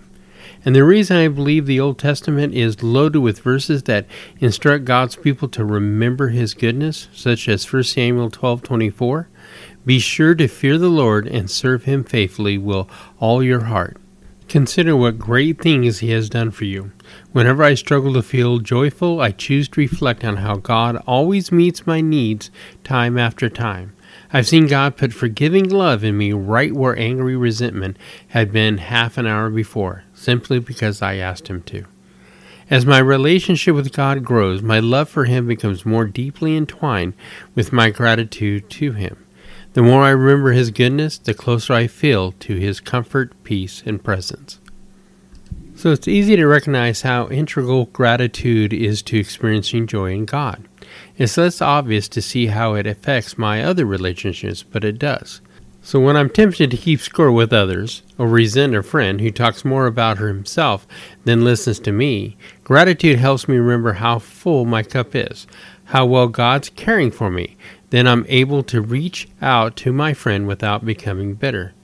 And 0.65 0.75
the 0.75 0.83
reason 0.83 1.15
I 1.15 1.27
believe 1.27 1.67
the 1.67 1.79
Old 1.79 1.99
Testament 1.99 2.55
is 2.55 2.81
loaded 2.81 3.19
with 3.19 3.39
verses 3.39 3.83
that 3.83 4.07
instruct 4.39 4.83
God's 4.83 5.15
people 5.15 5.47
to 5.49 5.63
remember 5.63 6.29
his 6.29 6.55
goodness, 6.55 7.07
such 7.13 7.47
as 7.47 7.63
1 7.63 7.83
Samuel 7.83 8.31
12:24, 8.31 9.27
be 9.85 9.99
sure 9.99 10.33
to 10.33 10.47
fear 10.47 10.79
the 10.79 10.89
Lord 10.89 11.27
and 11.27 11.51
serve 11.51 11.83
him 11.83 12.03
faithfully 12.03 12.57
with 12.57 12.87
all 13.19 13.43
your 13.43 13.65
heart. 13.65 13.97
Consider 14.49 14.95
what 14.95 15.19
great 15.19 15.61
things 15.61 15.99
he 15.99 16.09
has 16.09 16.29
done 16.29 16.49
for 16.49 16.65
you. 16.65 16.91
Whenever 17.31 17.63
I 17.63 17.75
struggle 17.75 18.13
to 18.13 18.23
feel 18.23 18.59
joyful, 18.59 19.21
I 19.21 19.31
choose 19.31 19.67
to 19.69 19.81
reflect 19.81 20.23
on 20.23 20.37
how 20.37 20.57
God 20.57 20.97
always 21.05 21.51
meets 21.51 21.85
my 21.85 22.01
needs 22.01 22.49
time 22.83 23.17
after 23.17 23.49
time. 23.49 23.93
I've 24.31 24.47
seen 24.47 24.67
God 24.67 24.97
put 24.97 25.13
forgiving 25.13 25.69
love 25.69 26.03
in 26.03 26.17
me 26.17 26.31
right 26.33 26.73
where 26.73 26.97
angry 26.97 27.35
resentment 27.35 27.97
had 28.29 28.51
been 28.51 28.77
half 28.77 29.17
an 29.17 29.27
hour 29.27 29.49
before, 29.49 30.03
simply 30.25 30.59
because 30.59 31.01
I 31.01 31.15
asked 31.15 31.47
Him 31.47 31.61
to. 31.63 31.85
As 32.69 32.85
my 32.85 32.97
relationship 32.97 33.75
with 33.75 33.93
God 33.93 34.25
grows, 34.25 34.63
my 34.63 34.79
love 34.79 35.07
for 35.07 35.25
Him 35.25 35.47
becomes 35.47 35.85
more 35.85 36.05
deeply 36.05 36.57
entwined 36.57 37.13
with 37.53 37.71
my 37.71 37.91
gratitude 37.91 38.69
to 38.71 38.93
Him. 38.93 39.23
The 39.73 39.83
more 39.83 40.01
I 40.03 40.09
remember 40.09 40.51
His 40.51 40.71
goodness, 40.71 41.19
the 41.19 41.35
closer 41.35 41.73
I 41.73 41.85
feel 41.85 42.31
to 42.31 42.55
His 42.55 42.79
comfort, 42.79 43.31
peace, 43.43 43.83
and 43.85 44.03
presence. 44.03 44.59
So 45.75 45.91
it's 45.91 46.07
easy 46.07 46.35
to 46.37 46.47
recognize 46.47 47.03
how 47.03 47.27
integral 47.27 47.85
gratitude 47.87 48.73
is 48.73 49.01
to 49.03 49.19
experiencing 49.19 49.85
joy 49.85 50.13
in 50.13 50.25
God. 50.25 50.67
It's 51.17 51.37
less 51.37 51.61
obvious 51.61 52.07
to 52.09 52.21
see 52.21 52.47
how 52.47 52.73
it 52.73 52.87
affects 52.87 53.37
my 53.37 53.63
other 53.63 53.85
relationships, 53.85 54.63
but 54.63 54.83
it 54.83 54.97
does. 54.97 55.41
So 55.85 55.99
when 55.99 56.17
I'm 56.17 56.31
tempted 56.31 56.71
to 56.71 56.77
keep 56.77 56.99
score 56.99 57.31
with 57.31 57.53
others, 57.53 58.01
or 58.17 58.27
resent 58.27 58.73
a 58.73 58.81
friend 58.81 59.21
who 59.21 59.29
talks 59.29 59.63
more 59.63 59.85
about 59.85 60.17
himself 60.17 60.87
than 61.25 61.43
listens 61.43 61.79
to 61.81 61.91
me, 61.91 62.37
gratitude 62.63 63.19
helps 63.19 63.47
me 63.47 63.57
remember 63.57 63.93
how 63.93 64.17
full 64.17 64.65
my 64.65 64.81
cup 64.81 65.13
is, 65.13 65.45
how 65.83 66.07
well 66.07 66.27
God's 66.27 66.69
caring 66.69 67.11
for 67.11 67.29
me. 67.29 67.55
Then 67.91 68.07
I'm 68.07 68.25
able 68.27 68.63
to 68.63 68.81
reach 68.81 69.27
out 69.43 69.75
to 69.75 69.93
my 69.93 70.15
friend 70.15 70.47
without 70.47 70.85
becoming 70.85 71.35
bitter. 71.35 71.75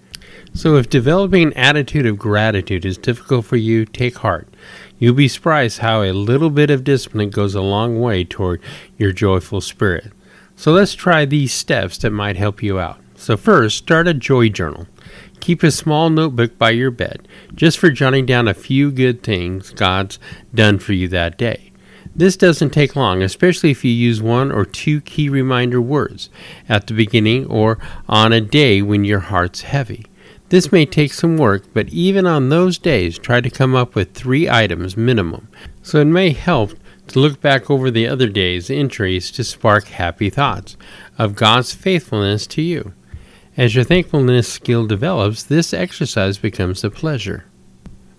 So, 0.51 0.77
if 0.77 0.89
developing 0.89 1.43
an 1.43 1.53
attitude 1.53 2.07
of 2.07 2.17
gratitude 2.17 2.85
is 2.85 2.97
difficult 2.97 3.45
for 3.45 3.57
you, 3.57 3.85
take 3.85 4.17
heart. 4.17 4.51
You'll 4.97 5.13
be 5.13 5.27
surprised 5.27 5.77
how 5.77 6.01
a 6.01 6.11
little 6.11 6.49
bit 6.49 6.71
of 6.71 6.83
discipline 6.83 7.29
goes 7.29 7.53
a 7.53 7.61
long 7.61 8.01
way 8.01 8.23
toward 8.23 8.63
your 8.97 9.11
joyful 9.11 9.61
spirit. 9.61 10.11
So, 10.55 10.71
let's 10.71 10.95
try 10.95 11.25
these 11.25 11.53
steps 11.53 11.99
that 11.99 12.09
might 12.09 12.35
help 12.35 12.63
you 12.63 12.79
out. 12.79 13.00
So, 13.21 13.37
first, 13.37 13.77
start 13.77 14.07
a 14.07 14.15
joy 14.15 14.49
journal. 14.49 14.87
Keep 15.41 15.61
a 15.61 15.69
small 15.69 16.09
notebook 16.09 16.57
by 16.57 16.71
your 16.71 16.89
bed 16.89 17.27
just 17.53 17.77
for 17.77 17.91
jotting 17.91 18.25
down 18.25 18.47
a 18.47 18.55
few 18.55 18.89
good 18.89 19.21
things 19.21 19.69
God's 19.73 20.17
done 20.55 20.79
for 20.79 20.93
you 20.93 21.07
that 21.09 21.37
day. 21.37 21.71
This 22.15 22.35
doesn't 22.35 22.71
take 22.71 22.95
long, 22.95 23.21
especially 23.21 23.69
if 23.69 23.85
you 23.85 23.91
use 23.91 24.23
one 24.23 24.51
or 24.51 24.65
two 24.65 25.01
key 25.01 25.29
reminder 25.29 25.79
words 25.79 26.31
at 26.67 26.87
the 26.87 26.95
beginning 26.95 27.45
or 27.45 27.77
on 28.09 28.33
a 28.33 28.41
day 28.41 28.81
when 28.81 29.05
your 29.05 29.19
heart's 29.19 29.61
heavy. 29.61 30.07
This 30.49 30.71
may 30.71 30.87
take 30.87 31.13
some 31.13 31.37
work, 31.37 31.65
but 31.75 31.89
even 31.89 32.25
on 32.25 32.49
those 32.49 32.79
days, 32.79 33.19
try 33.19 33.39
to 33.39 33.51
come 33.51 33.75
up 33.75 33.93
with 33.93 34.15
three 34.15 34.49
items 34.49 34.97
minimum. 34.97 35.47
So 35.83 35.99
it 35.99 36.05
may 36.05 36.31
help 36.31 36.73
to 37.09 37.19
look 37.19 37.39
back 37.39 37.69
over 37.69 37.91
the 37.91 38.07
other 38.07 38.29
day's 38.29 38.71
entries 38.71 39.29
to 39.33 39.43
spark 39.43 39.89
happy 39.89 40.31
thoughts 40.31 40.75
of 41.19 41.35
God's 41.35 41.71
faithfulness 41.71 42.47
to 42.47 42.63
you. 42.63 42.93
As 43.57 43.75
your 43.75 43.83
thankfulness 43.83 44.47
skill 44.47 44.87
develops, 44.87 45.43
this 45.43 45.73
exercise 45.73 46.37
becomes 46.37 46.85
a 46.85 46.89
pleasure. 46.89 47.45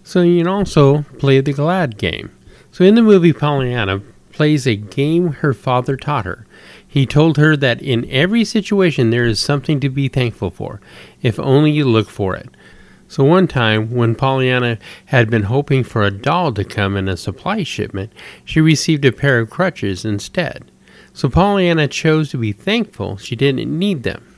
So 0.04 0.20
you 0.20 0.40
can 0.40 0.46
also 0.46 1.02
play 1.18 1.40
the 1.40 1.54
glad 1.54 1.96
game. 1.96 2.30
So 2.70 2.84
in 2.84 2.96
the 2.96 3.02
movie 3.02 3.32
Pollyanna 3.32 4.02
plays 4.30 4.66
a 4.66 4.76
game 4.76 5.28
her 5.28 5.54
father 5.54 5.96
taught 5.96 6.26
her. 6.26 6.46
He 6.86 7.06
told 7.06 7.38
her 7.38 7.56
that 7.56 7.80
in 7.80 8.10
every 8.10 8.44
situation 8.44 9.08
there 9.08 9.24
is 9.24 9.40
something 9.40 9.80
to 9.80 9.88
be 9.88 10.08
thankful 10.08 10.50
for, 10.50 10.80
if 11.22 11.38
only 11.40 11.70
you 11.70 11.86
look 11.86 12.10
for 12.10 12.36
it. 12.36 12.50
So 13.08 13.24
one 13.24 13.46
time, 13.46 13.90
when 13.90 14.14
Pollyanna 14.14 14.78
had 15.06 15.30
been 15.30 15.44
hoping 15.44 15.84
for 15.84 16.02
a 16.02 16.10
doll 16.10 16.52
to 16.52 16.64
come 16.64 16.96
in 16.96 17.08
a 17.08 17.16
supply 17.16 17.62
shipment, 17.62 18.12
she 18.44 18.60
received 18.60 19.04
a 19.04 19.12
pair 19.12 19.38
of 19.38 19.50
crutches 19.50 20.04
instead. 20.04 20.70
So 21.12 21.28
Pollyanna 21.28 21.88
chose 21.88 22.30
to 22.30 22.38
be 22.38 22.52
thankful 22.52 23.18
she 23.18 23.36
didn't 23.36 23.78
need 23.78 24.02
them. 24.02 24.31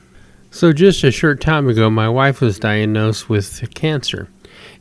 So 0.55 0.71
just 0.71 1.03
a 1.03 1.11
short 1.11 1.41
time 1.41 1.67
ago, 1.67 1.89
my 1.89 2.07
wife 2.07 2.39
was 2.39 2.59
diagnosed 2.59 3.27
with 3.27 3.73
cancer. 3.73 4.29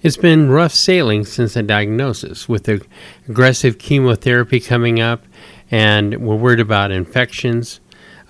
It's 0.02 0.16
been 0.16 0.49
rough 0.49 0.73
sailing 0.73 1.25
since 1.25 1.54
the 1.54 1.64
diagnosis, 1.64 2.49
with 2.49 2.62
the 2.62 2.87
aggressive 3.28 3.78
chemotherapy 3.78 4.61
coming 4.61 5.00
up 5.00 5.25
and 5.73 6.25
we're 6.25 6.37
worried 6.37 6.61
about 6.61 6.93
infections. 6.93 7.81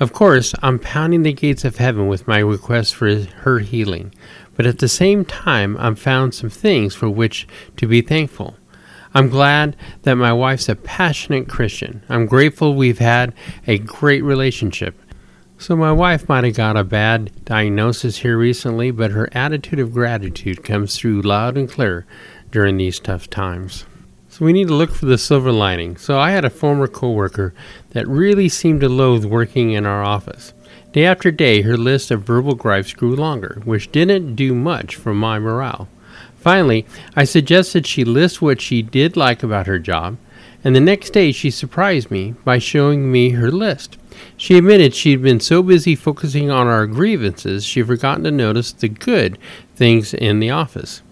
Of 0.01 0.15
course, 0.15 0.55
I'm 0.63 0.79
pounding 0.79 1.23
the 1.23 1.35
gates 1.35 1.67
of 1.67 1.77
heaven 1.77 2.09
with 2.09 2.27
my 2.27 2.39
request 2.39 2.95
for 2.95 3.15
her 3.15 3.59
healing, 3.59 4.15
but 4.57 4.65
at 4.65 4.79
the 4.79 4.89
same 4.89 5.27
time, 5.27 5.77
I've 5.79 5.99
found 5.99 6.33
some 6.33 6.49
things 6.49 6.95
for 6.95 7.11
which 7.11 7.47
to 7.77 7.87
be 7.87 8.01
thankful. 8.01 8.57
I'm 9.13 9.29
glad 9.29 9.77
that 10.05 10.15
my 10.15 10.33
wife's 10.33 10.71
a 10.71 10.77
passionate 10.77 11.51
Christian. 11.51 12.05
I'm 12.09 12.25
grateful 12.25 12.75
we've 12.75 13.01
had 13.01 13.35
a 13.67 13.81
great 13.81 14.25
relationship. 14.25 14.99
So, 15.67 15.75
my 15.75 15.93
wife 15.93 16.29
might 16.29 16.45
have 16.45 16.57
got 16.57 16.77
a 16.77 16.85
bad 16.85 17.43
diagnosis 17.47 18.19
here 18.19 18.37
recently, 18.37 18.91
but 18.91 19.13
her 19.13 19.31
attitude 19.33 19.79
of 19.79 19.95
gratitude 19.95 20.63
comes 20.63 20.95
through 20.95 21.23
loud 21.23 21.57
and 21.57 21.67
clear 21.67 22.05
during 22.51 22.77
these 22.77 23.01
tough 23.01 23.31
times. 23.31 23.87
So 24.29 24.45
we 24.45 24.53
need 24.53 24.69
to 24.69 24.75
look 24.75 24.91
for 24.91 25.07
the 25.07 25.17
silver 25.17 25.53
lining. 25.53 25.97
So 25.97 26.19
I 26.19 26.33
had 26.33 26.45
a 26.45 26.51
former 26.51 26.87
coworker 26.87 27.55
that 27.93 28.07
really 28.07 28.47
seemed 28.47 28.83
to 28.83 28.91
loathe 28.91 29.25
working 29.25 29.71
in 29.71 29.87
our 29.87 30.05
office. 30.05 30.53
Day 30.93 31.07
after 31.07 31.31
day, 31.31 31.63
her 31.63 31.79
list 31.79 32.11
of 32.11 32.25
verbal 32.25 32.57
gripes 32.57 32.93
grew 32.93 33.17
longer, 33.17 33.63
which 33.65 33.91
didn't 33.91 34.35
do 34.35 34.55
much 34.55 34.97
for 34.97 35.15
my 35.15 35.39
morale. 35.39 35.89
Finally, 36.37 36.85
I 37.17 37.25
suggested 37.25 37.87
she 37.87 38.05
list 38.05 38.43
what 38.43 38.61
she 38.61 38.83
did 38.83 39.17
like 39.17 39.43
about 39.43 39.67
her 39.67 39.79
job, 39.79 40.19
and 40.63 40.77
the 40.77 40.81
next 40.81 41.15
day 41.15 41.33
she 41.33 41.51
surprised 41.51 42.11
me 42.11 42.35
by 42.45 42.59
showing 42.59 43.11
me 43.11 43.31
her 43.31 43.51
list. 43.51 43.97
She 44.37 44.59
admitted 44.59 44.95
she'd 44.95 45.23
been 45.23 45.41
so 45.41 45.63
busy 45.63 45.95
focusing 45.95 46.51
on 46.51 46.67
our 46.67 46.87
grievances 46.87 47.65
she'd 47.65 47.87
forgotten 47.87 48.25
to 48.25 48.31
notice 48.31 48.73
the 48.73 48.89
good 48.89 49.39
things 49.77 50.15
in 50.15 50.41
the 50.41 50.51
office. 50.51 51.03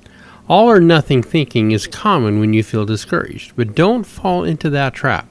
All 0.49 0.71
or 0.71 0.81
nothing 0.81 1.23
thinking 1.23 1.71
is 1.71 1.87
common 1.87 2.41
when 2.41 2.53
you 2.53 2.63
feel 2.63 2.85
discouraged, 2.85 3.55
but 3.57 3.75
don't 3.75 4.05
fall 4.05 4.45
into 4.45 4.69
that 4.71 4.95
trap. 4.95 5.29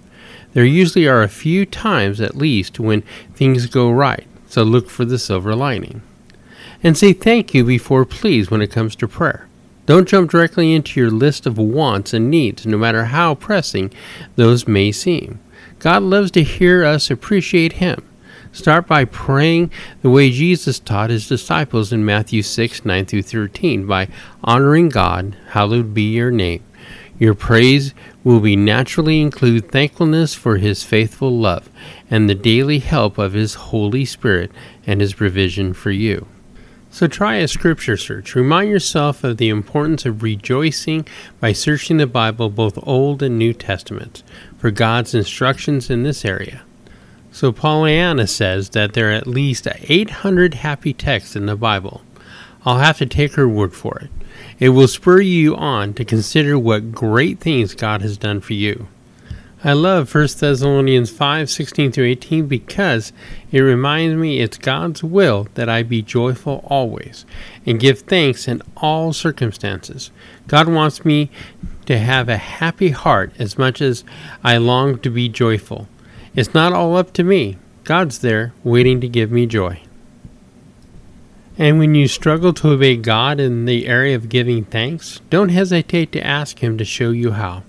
There 0.54 0.66
usually 0.66 1.08
are 1.08 1.22
a 1.22 1.30
few 1.30 1.66
times 1.66 2.20
at 2.20 2.36
least 2.36 2.80
when 2.80 3.04
things 3.36 3.68
go 3.68 3.92
right, 3.92 4.28
so 4.48 4.64
look 4.64 4.90
for 4.90 5.06
the 5.06 5.20
silver 5.20 5.56
lining. 5.56 6.02
And 6.84 6.98
say 6.98 7.14
thank 7.14 7.54
you 7.54 7.64
before 7.64 8.06
please 8.06 8.50
when 8.50 8.62
it 8.62 8.72
comes 8.72 8.96
to 8.98 9.08
prayer. 9.08 9.48
Don't 9.86 10.08
jump 10.08 10.32
directly 10.32 10.74
into 10.74 11.00
your 11.00 11.12
list 11.12 11.46
of 11.46 11.58
wants 11.58 12.14
and 12.14 12.30
needs, 12.30 12.66
no 12.66 12.78
matter 12.78 13.06
how 13.06 13.36
pressing 13.36 13.92
those 14.36 14.68
may 14.68 14.92
seem. 14.92 15.40
God 15.82 16.04
loves 16.04 16.30
to 16.32 16.44
hear 16.44 16.86
us 16.86 17.10
appreciate 17.10 17.74
Him. 17.74 18.08
Start 18.52 18.86
by 18.86 19.04
praying 19.04 19.72
the 20.04 20.12
way 20.12 20.30
Jesus 20.30 20.78
taught 20.78 21.10
his 21.10 21.28
disciples 21.28 21.92
in 21.92 22.06
Matthew 22.06 22.44
6 22.44 22.86
9 22.86 23.06
through 23.06 23.24
13 23.24 23.88
by 23.88 24.08
honoring 24.44 24.90
God, 24.90 25.36
hallowed 25.50 25.96
be 25.96 26.04
your 26.04 26.30
name. 26.30 26.64
Your 27.18 27.34
praise 27.34 27.96
will 28.24 28.42
be 28.42 28.56
naturally 28.56 29.22
include 29.22 29.72
thankfulness 29.72 30.36
for 30.36 30.58
his 30.58 30.84
faithful 30.84 31.36
love 31.36 31.68
and 32.12 32.30
the 32.30 32.36
daily 32.36 32.80
help 32.80 33.18
of 33.18 33.34
his 33.34 33.56
Holy 33.56 34.06
Spirit 34.06 34.52
and 34.86 35.02
his 35.02 35.16
provision 35.16 35.74
for 35.74 35.90
you. 35.90 36.28
So 36.94 37.08
try 37.08 37.38
a 37.38 37.48
scripture 37.48 37.96
search. 37.96 38.36
Remind 38.36 38.70
yourself 38.70 39.24
of 39.24 39.38
the 39.38 39.48
importance 39.48 40.06
of 40.06 40.22
rejoicing 40.22 41.08
by 41.40 41.54
searching 41.54 41.96
the 41.96 42.06
Bible, 42.06 42.50
both 42.50 42.78
Old 42.84 43.24
and 43.24 43.40
New 43.40 43.54
Testaments, 43.54 44.26
for 44.62 44.70
God's 44.70 45.16
instructions 45.16 45.90
in 45.90 46.04
this 46.04 46.24
area. 46.24 46.62
So 47.32 47.52
Pollyanna 47.52 48.28
says 48.28 48.70
that 48.70 48.94
there 48.94 49.10
are 49.10 49.14
at 49.14 49.26
least 49.26 49.68
800 49.68 50.54
happy 50.54 50.94
texts 50.94 51.36
in 51.36 51.48
the 51.48 51.56
Bible. 51.56 52.04
I'll 52.64 52.78
have 52.78 53.00
to 53.00 53.08
take 53.08 53.34
her 53.34 53.50
word 53.50 53.74
for 53.74 53.98
it. 53.98 54.12
It 54.60 54.70
will 54.70 54.88
spur 54.88 55.20
you 55.20 55.56
on 55.56 55.96
to 55.96 56.06
consider 56.06 56.60
what 56.60 56.92
great 56.92 57.40
things 57.40 57.74
God 57.74 58.04
has 58.04 58.18
done 58.18 58.40
for 58.40 58.54
you. 58.54 58.88
I 59.64 59.74
love 59.74 60.14
1 60.14 60.28
Thessalonians 60.40 61.10
5 61.10 61.50
16 61.50 61.92
through 61.92 62.06
18 62.06 62.46
because 62.46 63.14
it 63.52 63.62
reminds 63.62 64.16
me 64.16 64.42
it's 64.42 64.60
God's 64.60 65.04
will 65.04 65.48
that 65.56 65.70
I 65.70 65.82
be 65.82 66.04
joyful 66.04 66.64
always 66.68 67.26
and 67.66 67.80
give 67.80 68.02
thanks 68.02 68.48
in 68.48 68.62
all 68.78 69.12
circumstances. 69.12 70.12
God 70.48 70.68
wants 70.68 71.04
me 71.04 71.32
to 71.86 71.98
have 71.98 72.30
a 72.30 72.38
happy 72.38 72.90
heart 72.90 73.32
as 73.40 73.58
much 73.58 73.82
as 73.82 74.04
I 74.44 74.58
long 74.58 75.00
to 75.00 75.10
be 75.10 75.30
joyful. 75.30 75.88
It's 76.36 76.54
not 76.54 76.74
all 76.74 76.96
up 76.96 77.14
to 77.14 77.24
me. 77.24 77.58
God's 77.84 78.20
there, 78.20 78.54
waiting 78.64 79.02
to 79.02 79.08
give 79.08 79.32
me 79.32 79.46
joy. 79.46 79.82
And 81.58 81.78
when 81.78 81.94
you 81.96 82.08
struggle 82.08 82.54
to 82.54 82.72
obey 82.72 82.96
God 82.96 83.40
in 83.40 83.66
the 83.66 83.88
area 83.88 84.16
of 84.16 84.30
giving 84.30 84.64
thanks, 84.64 85.20
don't 85.30 85.50
hesitate 85.50 86.12
to 86.14 86.26
ask 86.26 86.60
Him 86.60 86.78
to 86.78 86.86
show 86.86 87.12
you 87.12 87.32
how. 87.32 87.64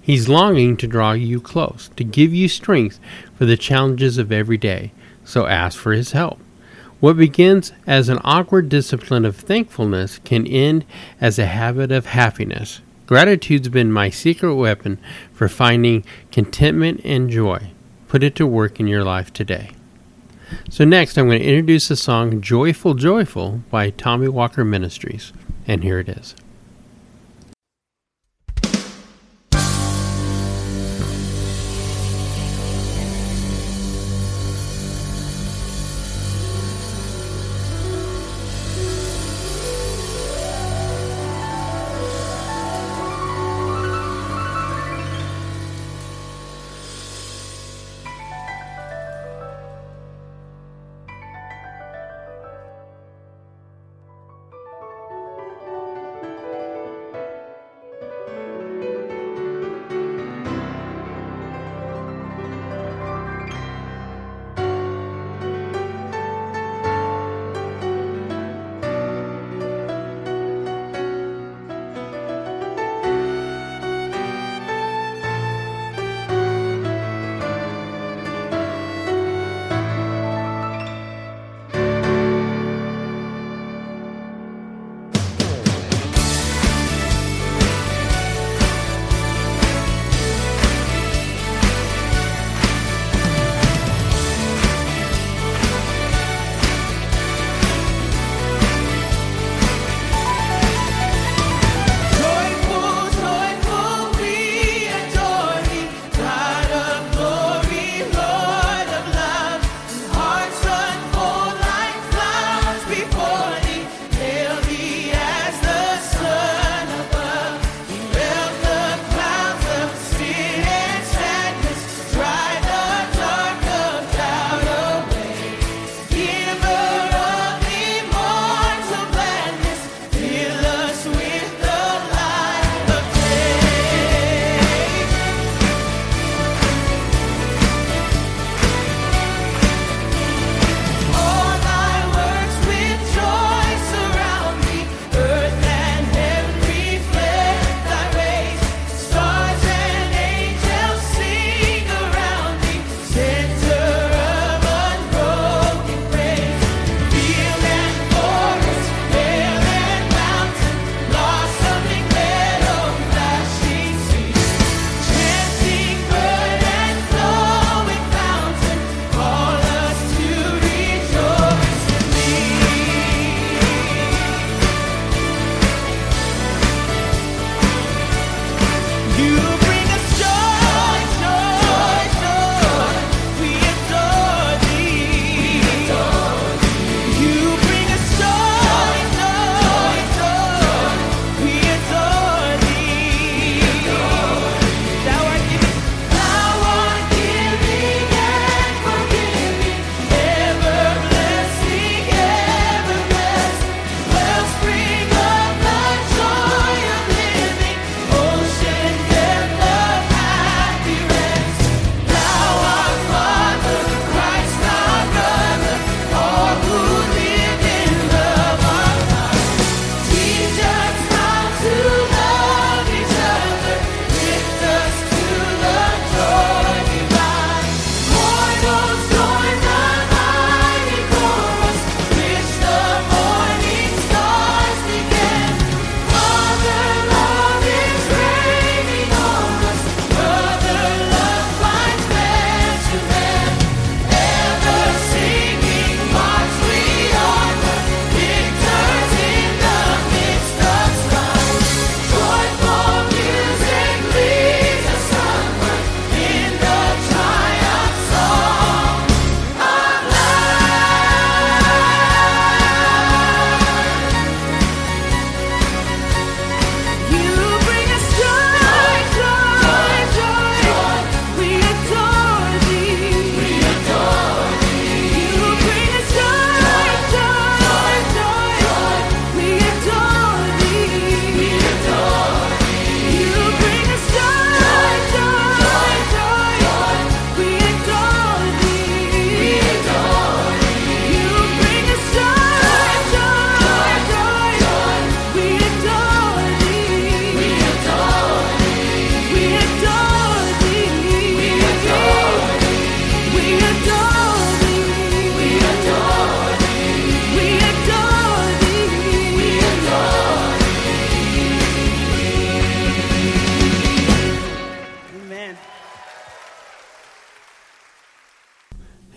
He's 0.00 0.28
longing 0.28 0.76
to 0.78 0.86
draw 0.86 1.12
you 1.12 1.40
close, 1.40 1.90
to 1.96 2.04
give 2.04 2.32
you 2.32 2.48
strength 2.48 3.00
for 3.36 3.46
the 3.46 3.56
challenges 3.56 4.18
of 4.18 4.30
every 4.30 4.58
day, 4.58 4.92
so 5.24 5.46
ask 5.46 5.78
for 5.78 5.92
His 5.92 6.12
help. 6.12 6.38
What 7.00 7.16
begins 7.16 7.72
as 7.86 8.08
an 8.08 8.20
awkward 8.22 8.68
discipline 8.68 9.24
of 9.24 9.36
thankfulness 9.36 10.18
can 10.18 10.46
end 10.46 10.84
as 11.20 11.38
a 11.38 11.46
habit 11.46 11.90
of 11.90 12.06
happiness. 12.06 12.80
Gratitude's 13.06 13.68
been 13.68 13.92
my 13.92 14.08
secret 14.08 14.54
weapon 14.54 14.98
for 15.32 15.48
finding 15.48 16.04
contentment 16.32 17.00
and 17.04 17.28
joy. 17.28 17.70
Put 18.08 18.22
it 18.22 18.34
to 18.36 18.46
work 18.46 18.80
in 18.80 18.86
your 18.86 19.04
life 19.04 19.32
today. 19.32 19.70
So, 20.70 20.84
next, 20.84 21.18
I'm 21.18 21.26
going 21.26 21.40
to 21.40 21.44
introduce 21.46 21.88
the 21.88 21.96
song 21.96 22.40
Joyful 22.40 22.94
Joyful 22.94 23.62
by 23.70 23.90
Tommy 23.90 24.28
Walker 24.28 24.64
Ministries. 24.64 25.32
And 25.66 25.82
here 25.82 25.98
it 25.98 26.08
is. 26.08 26.34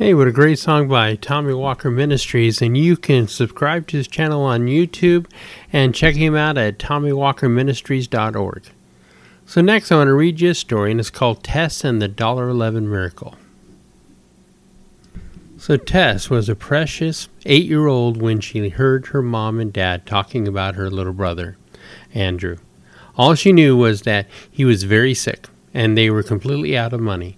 Hey, 0.07 0.13
what 0.13 0.29
a 0.29 0.31
great 0.31 0.57
song 0.57 0.87
by 0.87 1.15
Tommy 1.15 1.53
Walker 1.53 1.91
Ministries. 1.91 2.61
And 2.61 2.77
you 2.77 2.95
can 2.95 3.27
subscribe 3.27 3.87
to 3.87 3.97
his 3.97 4.07
channel 4.07 4.41
on 4.41 4.67
YouTube 4.67 5.29
and 5.73 5.93
check 5.93 6.15
him 6.15 6.33
out 6.33 6.57
at 6.57 6.79
TommyWalkerMinistries.org. 6.79 8.63
So, 9.45 9.59
next, 9.59 9.91
I 9.91 9.97
want 9.97 10.07
to 10.07 10.13
read 10.13 10.39
you 10.39 10.51
a 10.51 10.55
story, 10.55 10.91
and 10.91 10.99
it's 11.01 11.09
called 11.09 11.43
Tess 11.43 11.83
and 11.83 12.01
the 12.01 12.07
$1.11 12.07 12.83
Miracle. 12.83 13.35
So, 15.57 15.75
Tess 15.75 16.29
was 16.29 16.47
a 16.47 16.55
precious 16.55 17.27
eight 17.45 17.65
year 17.65 17.87
old 17.87 18.21
when 18.21 18.39
she 18.39 18.69
heard 18.69 19.07
her 19.07 19.21
mom 19.21 19.59
and 19.59 19.73
dad 19.73 20.05
talking 20.05 20.47
about 20.47 20.75
her 20.75 20.89
little 20.89 21.11
brother, 21.11 21.57
Andrew. 22.13 22.55
All 23.17 23.35
she 23.35 23.51
knew 23.51 23.75
was 23.75 24.03
that 24.03 24.27
he 24.49 24.63
was 24.63 24.83
very 24.83 25.13
sick, 25.13 25.49
and 25.73 25.97
they 25.97 26.09
were 26.09 26.23
completely 26.23 26.77
out 26.77 26.93
of 26.93 27.01
money. 27.01 27.36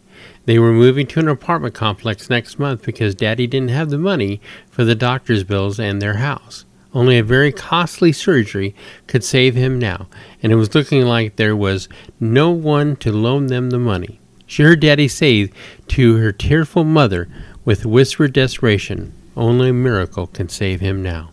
They 0.49 0.57
were 0.57 0.73
moving 0.73 1.05
to 1.05 1.19
an 1.19 1.27
apartment 1.27 1.75
complex 1.75 2.27
next 2.27 2.57
month 2.57 2.81
because 2.81 3.13
Daddy 3.13 3.45
didn't 3.45 3.69
have 3.69 3.91
the 3.91 3.99
money 3.99 4.41
for 4.71 4.83
the 4.83 4.95
doctor's 4.95 5.43
bills 5.43 5.79
and 5.79 6.01
their 6.01 6.15
house. 6.15 6.65
Only 6.91 7.19
a 7.19 7.23
very 7.23 7.51
costly 7.51 8.11
surgery 8.11 8.73
could 9.05 9.23
save 9.23 9.53
him 9.53 9.77
now, 9.77 10.07
and 10.41 10.51
it 10.51 10.55
was 10.55 10.73
looking 10.73 11.05
like 11.05 11.35
there 11.35 11.55
was 11.55 11.87
no 12.19 12.49
one 12.49 12.95
to 12.95 13.11
loan 13.11 13.45
them 13.45 13.69
the 13.69 13.77
money. 13.77 14.19
She 14.47 14.63
heard 14.63 14.79
Daddy 14.79 15.07
say 15.07 15.51
to 15.89 16.17
her 16.17 16.31
tearful 16.31 16.83
mother 16.83 17.29
with 17.63 17.85
whispered 17.85 18.33
desperation, 18.33 19.13
Only 19.37 19.69
a 19.69 19.73
miracle 19.73 20.25
can 20.25 20.49
save 20.49 20.79
him 20.79 21.03
now. 21.03 21.29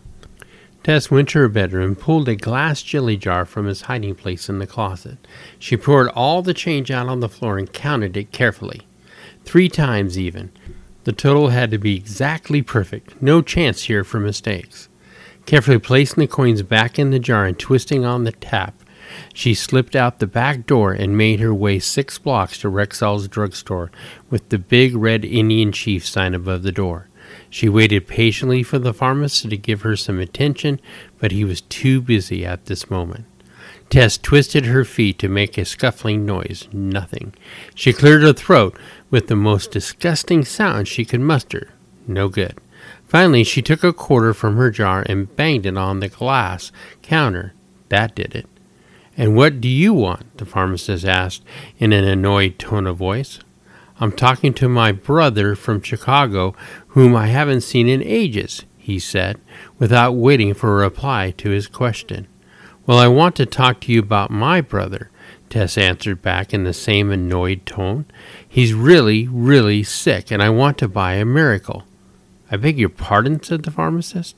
Tess 0.83 1.09
went 1.09 1.29
to 1.29 1.39
her 1.39 1.49
bedroom 1.49 1.95
pulled 1.95 2.29
a 2.29 2.35
glass 2.35 2.83
jelly 2.83 3.17
jar 3.17 3.45
from 3.45 3.65
his 3.65 3.81
hiding 3.81 4.13
place 4.13 4.47
in 4.47 4.59
the 4.59 4.67
closet. 4.67 5.17
She 5.57 5.75
poured 5.75 6.09
all 6.09 6.43
the 6.43 6.53
change 6.53 6.91
out 6.91 7.07
on 7.07 7.21
the 7.21 7.27
floor 7.27 7.57
and 7.57 7.73
counted 7.73 8.15
it 8.15 8.31
carefully 8.31 8.81
three 9.47 9.69
times 9.69 10.19
even. 10.19 10.51
The 11.05 11.13
total 11.13 11.49
had 11.49 11.71
to 11.71 11.77
be 11.77 11.95
exactly 11.95 12.61
perfect, 12.61 13.21
no 13.21 13.41
chance 13.41 13.83
here 13.83 14.03
for 14.03 14.19
mistakes. 14.19 14.89
Carefully 15.45 15.79
placing 15.79 16.19
the 16.19 16.27
coins 16.27 16.61
back 16.63 16.99
in 16.99 17.11
the 17.11 17.19
jar 17.19 17.45
and 17.45 17.57
twisting 17.57 18.03
on 18.03 18.25
the 18.25 18.33
tap, 18.33 18.75
she 19.33 19.53
slipped 19.53 19.95
out 19.95 20.19
the 20.19 20.27
back 20.27 20.65
door 20.65 20.91
and 20.91 21.17
made 21.17 21.39
her 21.39 21.53
way 21.53 21.79
six 21.79 22.19
blocks 22.19 22.57
to 22.59 22.67
Rexall's 22.67 23.29
drugstore 23.29 23.89
with 24.29 24.49
the 24.49 24.59
big 24.59 24.97
red 24.97 25.23
Indian 25.23 25.71
chief 25.71 26.05
sign 26.05 26.33
above 26.33 26.63
the 26.63 26.73
door. 26.73 27.07
She 27.49 27.69
waited 27.69 28.07
patiently 28.07 28.61
for 28.63 28.77
the 28.77 28.93
pharmacist 28.93 29.49
to 29.49 29.57
give 29.57 29.83
her 29.83 29.95
some 29.95 30.19
attention, 30.19 30.81
but 31.19 31.31
he 31.31 31.45
was 31.45 31.61
too 31.61 32.01
busy 32.01 32.45
at 32.45 32.65
this 32.65 32.89
moment. 32.89 33.23
Tess 33.89 34.17
twisted 34.17 34.65
her 34.65 34.83
feet 34.83 35.17
to 35.19 35.29
make 35.29 35.57
a 35.57 35.63
scuffling 35.63 36.25
noise. 36.25 36.67
Nothing. 36.73 37.33
She 37.73 37.93
cleared 37.93 38.21
her 38.21 38.33
throat 38.33 38.77
with 39.09 39.27
the 39.27 39.35
most 39.35 39.71
disgusting 39.71 40.43
sound 40.43 40.87
she 40.87 41.05
could 41.05 41.21
muster. 41.21 41.69
No 42.07 42.29
good. 42.29 42.57
Finally, 43.07 43.43
she 43.43 43.61
took 43.61 43.83
a 43.83 43.93
quarter 43.93 44.33
from 44.33 44.57
her 44.57 44.69
jar 44.69 45.03
and 45.07 45.33
banged 45.35 45.65
it 45.65 45.77
on 45.77 45.99
the 45.99 46.09
glass 46.09 46.71
counter. 47.01 47.53
That 47.89 48.15
did 48.15 48.35
it. 48.35 48.47
And 49.15 49.35
what 49.35 49.59
do 49.61 49.67
you 49.67 49.93
want? 49.93 50.37
the 50.37 50.45
pharmacist 50.45 51.05
asked 51.05 51.43
in 51.79 51.91
an 51.93 52.03
annoyed 52.03 52.59
tone 52.59 52.85
of 52.85 52.97
voice. 52.97 53.39
I'm 53.99 54.11
talking 54.11 54.53
to 54.55 54.69
my 54.69 54.91
brother 54.91 55.55
from 55.55 55.81
Chicago, 55.81 56.53
whom 56.89 57.15
I 57.15 57.27
haven't 57.27 57.61
seen 57.61 57.87
in 57.87 58.03
ages, 58.03 58.63
he 58.77 58.99
said, 58.99 59.39
without 59.79 60.11
waiting 60.11 60.53
for 60.53 60.71
a 60.73 60.83
reply 60.83 61.33
to 61.37 61.49
his 61.49 61.67
question. 61.67 62.27
Well, 62.85 62.99
I 62.99 63.07
want 63.07 63.35
to 63.37 63.45
talk 63.47 63.79
to 63.81 63.91
you 63.91 63.99
about 63.99 64.29
my 64.29 64.61
brother, 64.61 65.09
Tess 65.49 65.77
answered 65.77 66.21
back 66.21 66.53
in 66.53 66.63
the 66.63 66.73
same 66.73 67.11
annoyed 67.11 67.65
tone. 67.65 68.05
He's 68.47 68.73
really, 68.73 69.27
really 69.27 69.83
sick, 69.83 70.31
and 70.31 70.41
I 70.41 70.49
want 70.49 70.77
to 70.79 70.87
buy 70.87 71.13
a 71.13 71.25
miracle. 71.25 71.85
I 72.51 72.57
beg 72.57 72.77
your 72.77 72.89
pardon, 72.89 73.41
said 73.41 73.63
the 73.63 73.71
pharmacist. 73.71 74.35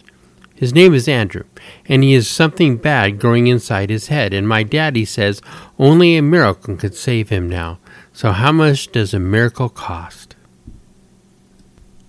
His 0.56 0.74
name 0.74 0.94
is 0.94 1.08
Andrew, 1.08 1.44
and 1.86 2.04
he 2.04 2.14
has 2.14 2.28
something 2.28 2.78
bad 2.78 3.20
growing 3.20 3.48
inside 3.48 3.90
his 3.90 4.08
head, 4.08 4.34
and 4.34 4.48
my 4.48 4.64
daddy 4.64 5.06
says 5.06 5.42
only 5.78 6.18
a 6.18 6.22
miracle 6.22 6.76
could 6.76 6.96
save 6.96 7.30
him 7.30 7.48
now. 7.48 7.80
So, 8.12 8.34
how 8.34 8.52
much 8.52 8.92
does 8.92 9.14
a 9.14 9.20
miracle 9.20 9.70
cost? 9.70 10.36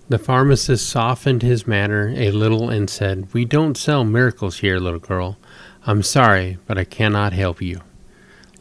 The 0.09 0.19
pharmacist 0.19 0.89
softened 0.89 1.41
his 1.41 1.65
manner 1.65 2.13
a 2.17 2.31
little 2.31 2.69
and 2.69 2.89
said, 2.89 3.33
We 3.33 3.45
don't 3.45 3.77
sell 3.77 4.03
miracles 4.03 4.57
here, 4.57 4.77
little 4.77 4.99
girl. 4.99 5.37
I'm 5.85 6.03
sorry, 6.03 6.57
but 6.67 6.77
I 6.77 6.83
cannot 6.83 7.31
help 7.31 7.61
you. 7.61 7.79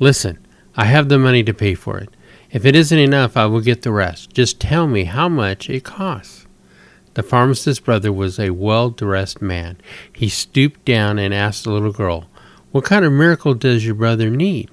Listen, 0.01 0.39
I 0.77 0.87
have 0.87 1.11
the 1.11 1.19
money 1.19 1.45
to 1.45 1.53
pay 1.53 1.75
for 1.75 1.99
it. 1.99 2.09
If 2.51 2.65
it 2.65 2.75
isn't 2.75 2.99
enough, 2.99 3.37
I 3.37 3.45
will 3.45 3.61
get 3.61 3.83
the 3.83 3.93
rest. 3.93 4.33
Just 4.33 4.59
tell 4.59 4.87
me 4.87 5.05
how 5.05 5.29
much 5.29 5.69
it 5.69 5.85
costs. 5.85 6.47
The 7.13 7.23
pharmacist's 7.23 7.85
brother 7.85 8.11
was 8.11 8.39
a 8.39 8.49
well 8.51 8.89
dressed 8.89 9.43
man. 9.43 9.77
He 10.11 10.31
stooped 10.31 10.87
down 10.87 11.19
and 11.19 11.35
asked 11.35 11.65
the 11.65 11.71
little 11.71 11.93
girl, 11.93 12.31
What 12.71 12.85
kind 12.85 13.05
of 13.05 13.13
miracle 13.13 13.53
does 13.53 13.85
your 13.85 13.95
brother 13.95 14.31
need? 14.31 14.71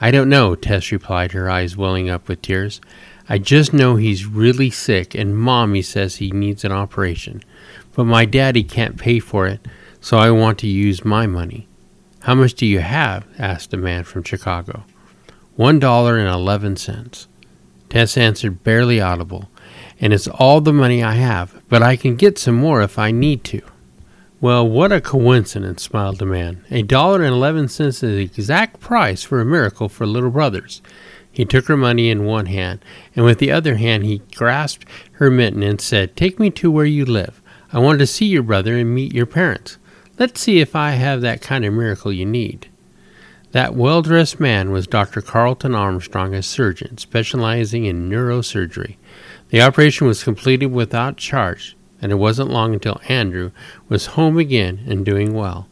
I 0.00 0.10
don't 0.10 0.28
know, 0.28 0.56
Tess 0.56 0.90
replied, 0.90 1.30
her 1.30 1.48
eyes 1.48 1.76
welling 1.76 2.10
up 2.10 2.26
with 2.26 2.42
tears. 2.42 2.80
I 3.28 3.38
just 3.38 3.72
know 3.72 3.94
he's 3.94 4.26
really 4.26 4.70
sick, 4.70 5.14
and 5.14 5.38
Mommy 5.38 5.82
says 5.82 6.16
he 6.16 6.32
needs 6.32 6.64
an 6.64 6.72
operation. 6.72 7.44
But 7.94 8.04
my 8.04 8.24
daddy 8.24 8.64
can't 8.64 8.98
pay 8.98 9.20
for 9.20 9.46
it, 9.46 9.60
so 10.00 10.18
I 10.18 10.32
want 10.32 10.58
to 10.58 10.66
use 10.66 11.04
my 11.04 11.28
money. 11.28 11.68
How 12.24 12.34
much 12.34 12.52
do 12.54 12.66
you 12.66 12.80
have? 12.80 13.26
asked 13.38 13.72
a 13.72 13.78
man 13.78 14.04
from 14.04 14.24
Chicago. 14.24 14.84
One 15.56 15.78
dollar 15.78 16.18
and 16.18 16.28
eleven 16.28 16.76
cents. 16.76 17.28
Tess 17.88 18.16
answered, 18.16 18.62
barely 18.62 19.00
audible, 19.00 19.50
and 19.98 20.12
it's 20.12 20.28
all 20.28 20.60
the 20.60 20.72
money 20.72 21.02
I 21.02 21.14
have, 21.14 21.60
but 21.68 21.82
I 21.82 21.96
can 21.96 22.16
get 22.16 22.38
some 22.38 22.54
more 22.54 22.82
if 22.82 22.98
I 22.98 23.10
need 23.10 23.42
to. 23.44 23.62
Well, 24.40 24.68
what 24.68 24.92
a 24.92 25.00
coincidence, 25.00 25.82
smiled 25.82 26.18
the 26.18 26.26
man. 26.26 26.64
A 26.70 26.82
dollar 26.82 27.22
and 27.22 27.34
eleven 27.34 27.68
cents 27.68 28.02
is 28.02 28.16
the 28.16 28.22
exact 28.22 28.80
price 28.80 29.22
for 29.22 29.40
a 29.40 29.44
miracle 29.46 29.88
for 29.88 30.06
little 30.06 30.30
brothers. 30.30 30.82
He 31.32 31.44
took 31.44 31.68
her 31.68 31.76
money 31.76 32.10
in 32.10 32.24
one 32.24 32.46
hand, 32.46 32.84
and 33.16 33.24
with 33.24 33.38
the 33.38 33.50
other 33.50 33.76
hand 33.76 34.04
he 34.04 34.22
grasped 34.36 34.86
her 35.12 35.30
mitten 35.30 35.62
and 35.62 35.80
said, 35.80 36.16
Take 36.16 36.38
me 36.38 36.50
to 36.50 36.70
where 36.70 36.86
you 36.86 37.06
live. 37.06 37.40
I 37.72 37.78
want 37.78 37.98
to 38.00 38.06
see 38.06 38.26
your 38.26 38.42
brother 38.42 38.76
and 38.76 38.94
meet 38.94 39.14
your 39.14 39.26
parents. 39.26 39.78
Let's 40.20 40.42
see 40.42 40.60
if 40.60 40.76
I 40.76 40.90
have 40.90 41.22
that 41.22 41.40
kind 41.40 41.64
of 41.64 41.72
miracle 41.72 42.12
you 42.12 42.26
need. 42.26 42.68
That 43.52 43.74
well 43.74 44.02
dressed 44.02 44.38
man 44.38 44.70
was 44.70 44.86
Dr. 44.86 45.22
Carlton 45.22 45.74
Armstrong, 45.74 46.34
a 46.34 46.42
surgeon 46.42 46.98
specializing 46.98 47.86
in 47.86 48.10
neurosurgery. 48.10 48.96
The 49.48 49.62
operation 49.62 50.06
was 50.06 50.22
completed 50.22 50.66
without 50.66 51.16
charge, 51.16 51.74
and 52.02 52.12
it 52.12 52.16
wasn't 52.16 52.50
long 52.50 52.74
until 52.74 53.00
Andrew 53.08 53.50
was 53.88 54.08
home 54.08 54.36
again 54.36 54.84
and 54.86 55.06
doing 55.06 55.32
well. 55.32 55.68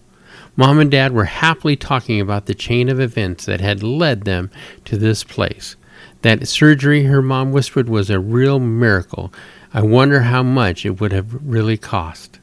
Mom 0.57 0.79
and 0.79 0.91
Dad 0.91 1.13
were 1.13 1.27
happily 1.27 1.77
talking 1.77 2.19
about 2.19 2.47
the 2.47 2.55
chain 2.55 2.89
of 2.89 2.99
events 2.99 3.45
that 3.45 3.61
had 3.61 3.83
led 3.83 4.23
them 4.23 4.51
to 4.87 4.97
this 4.97 5.25
place. 5.25 5.77
That 6.23 6.49
surgery, 6.49 7.05
her 7.05 7.21
mom 7.21 7.53
whispered, 7.53 7.91
was 7.91 8.09
a 8.09 8.19
real 8.19 8.61
miracle. 8.61 9.31
I 9.75 9.83
wonder 9.83 10.21
how 10.21 10.43
much 10.43 10.87
it 10.87 11.03
would 11.03 11.13
have 11.13 11.35
really 11.47 11.77
cost. 11.77 12.38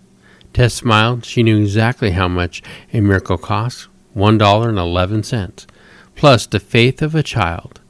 Tess 0.56 0.74
smiled. 0.74 1.26
She 1.26 1.44
knew 1.44 1.60
exactly 1.60 2.12
how 2.12 2.30
much 2.30 2.64
a 2.94 3.02
miracle 3.02 3.38
costs 3.38 3.90
$1.11, 4.16 5.66
plus 6.16 6.46
the 6.46 6.62
faith 6.62 7.02
of 7.02 7.14
a 7.14 7.22
child. 7.22 7.82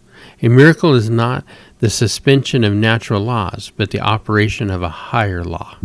A 0.42 0.48
miracle 0.48 0.96
is 0.96 1.08
not 1.08 1.44
the 1.78 1.92
suspension 1.92 2.64
of 2.64 2.74
natural 2.74 3.22
laws, 3.22 3.72
but 3.78 3.92
the 3.92 4.00
operation 4.00 4.72
of 4.72 4.82
a 4.82 4.90
higher 4.90 5.44
law. 5.44 5.78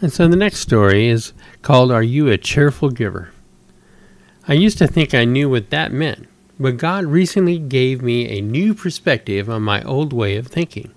And 0.00 0.12
so 0.12 0.28
the 0.28 0.36
next 0.36 0.60
story 0.60 1.08
is 1.08 1.32
called 1.62 1.90
Are 1.90 2.04
You 2.04 2.28
a 2.28 2.38
Cheerful 2.38 2.90
Giver? 2.90 3.32
I 4.46 4.52
used 4.52 4.78
to 4.78 4.86
think 4.86 5.12
I 5.12 5.24
knew 5.24 5.50
what 5.50 5.70
that 5.70 5.90
meant, 5.90 6.28
but 6.60 6.76
God 6.76 7.04
recently 7.04 7.58
gave 7.58 8.00
me 8.00 8.28
a 8.28 8.40
new 8.40 8.74
perspective 8.74 9.50
on 9.50 9.62
my 9.62 9.82
old 9.82 10.12
way 10.12 10.36
of 10.36 10.46
thinking. 10.46 10.94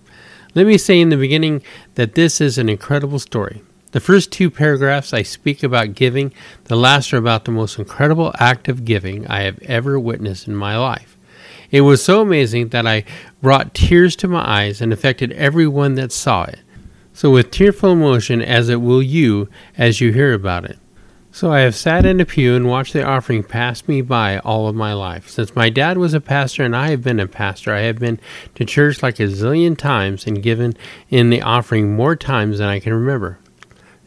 Let 0.53 0.67
me 0.67 0.77
say 0.77 1.01
in 1.01 1.09
the 1.09 1.17
beginning 1.17 1.63
that 1.95 2.13
this 2.13 2.39
is 2.39 2.59
an 2.59 2.69
incredible 2.69 3.17
story. 3.17 3.63
The 3.91 3.99
first 3.99 4.31
two 4.31 4.49
paragraphs 4.49 5.13
I 5.13 5.21
speak 5.21 5.63
about 5.63 5.95
giving, 5.95 6.33
the 6.65 6.77
last 6.77 7.11
are 7.13 7.17
about 7.17 7.43
the 7.43 7.51
most 7.51 7.77
incredible 7.77 8.33
act 8.39 8.69
of 8.69 8.85
giving 8.85 9.27
I 9.27 9.41
have 9.41 9.59
ever 9.63 9.99
witnessed 9.99 10.47
in 10.47 10.55
my 10.55 10.77
life. 10.77 11.17
It 11.71 11.81
was 11.81 12.01
so 12.01 12.21
amazing 12.21 12.69
that 12.69 12.87
I 12.87 13.03
brought 13.41 13.73
tears 13.73 14.15
to 14.17 14.29
my 14.29 14.47
eyes 14.47 14.81
and 14.81 14.93
affected 14.93 15.33
everyone 15.33 15.95
that 15.95 16.13
saw 16.13 16.43
it. 16.43 16.59
So, 17.13 17.31
with 17.31 17.51
tearful 17.51 17.91
emotion, 17.91 18.41
as 18.41 18.69
it 18.69 18.81
will 18.81 19.03
you 19.03 19.49
as 19.77 19.99
you 19.99 20.13
hear 20.13 20.33
about 20.33 20.63
it. 20.63 20.79
So, 21.33 21.51
I 21.51 21.59
have 21.59 21.75
sat 21.75 22.05
in 22.05 22.21
a 22.21 22.25
pew 22.25 22.55
and 22.55 22.67
watched 22.67 22.93
the 22.93 23.03
offering 23.03 23.43
pass 23.43 23.85
me 23.89 24.01
by 24.01 24.39
all 24.39 24.69
of 24.69 24.75
my 24.75 24.93
life. 24.93 25.27
Since 25.27 25.53
my 25.53 25.69
dad 25.69 25.97
was 25.97 26.13
a 26.13 26.21
pastor 26.21 26.63
and 26.63 26.75
I 26.75 26.91
have 26.91 27.03
been 27.03 27.19
a 27.19 27.27
pastor, 27.27 27.73
I 27.73 27.81
have 27.81 27.99
been 27.99 28.21
to 28.55 28.63
church 28.63 29.03
like 29.03 29.19
a 29.19 29.23
zillion 29.23 29.77
times 29.77 30.25
and 30.25 30.41
given 30.41 30.75
in 31.09 31.29
the 31.29 31.41
offering 31.41 31.93
more 31.93 32.15
times 32.15 32.59
than 32.59 32.69
I 32.69 32.79
can 32.79 32.93
remember. 32.93 33.37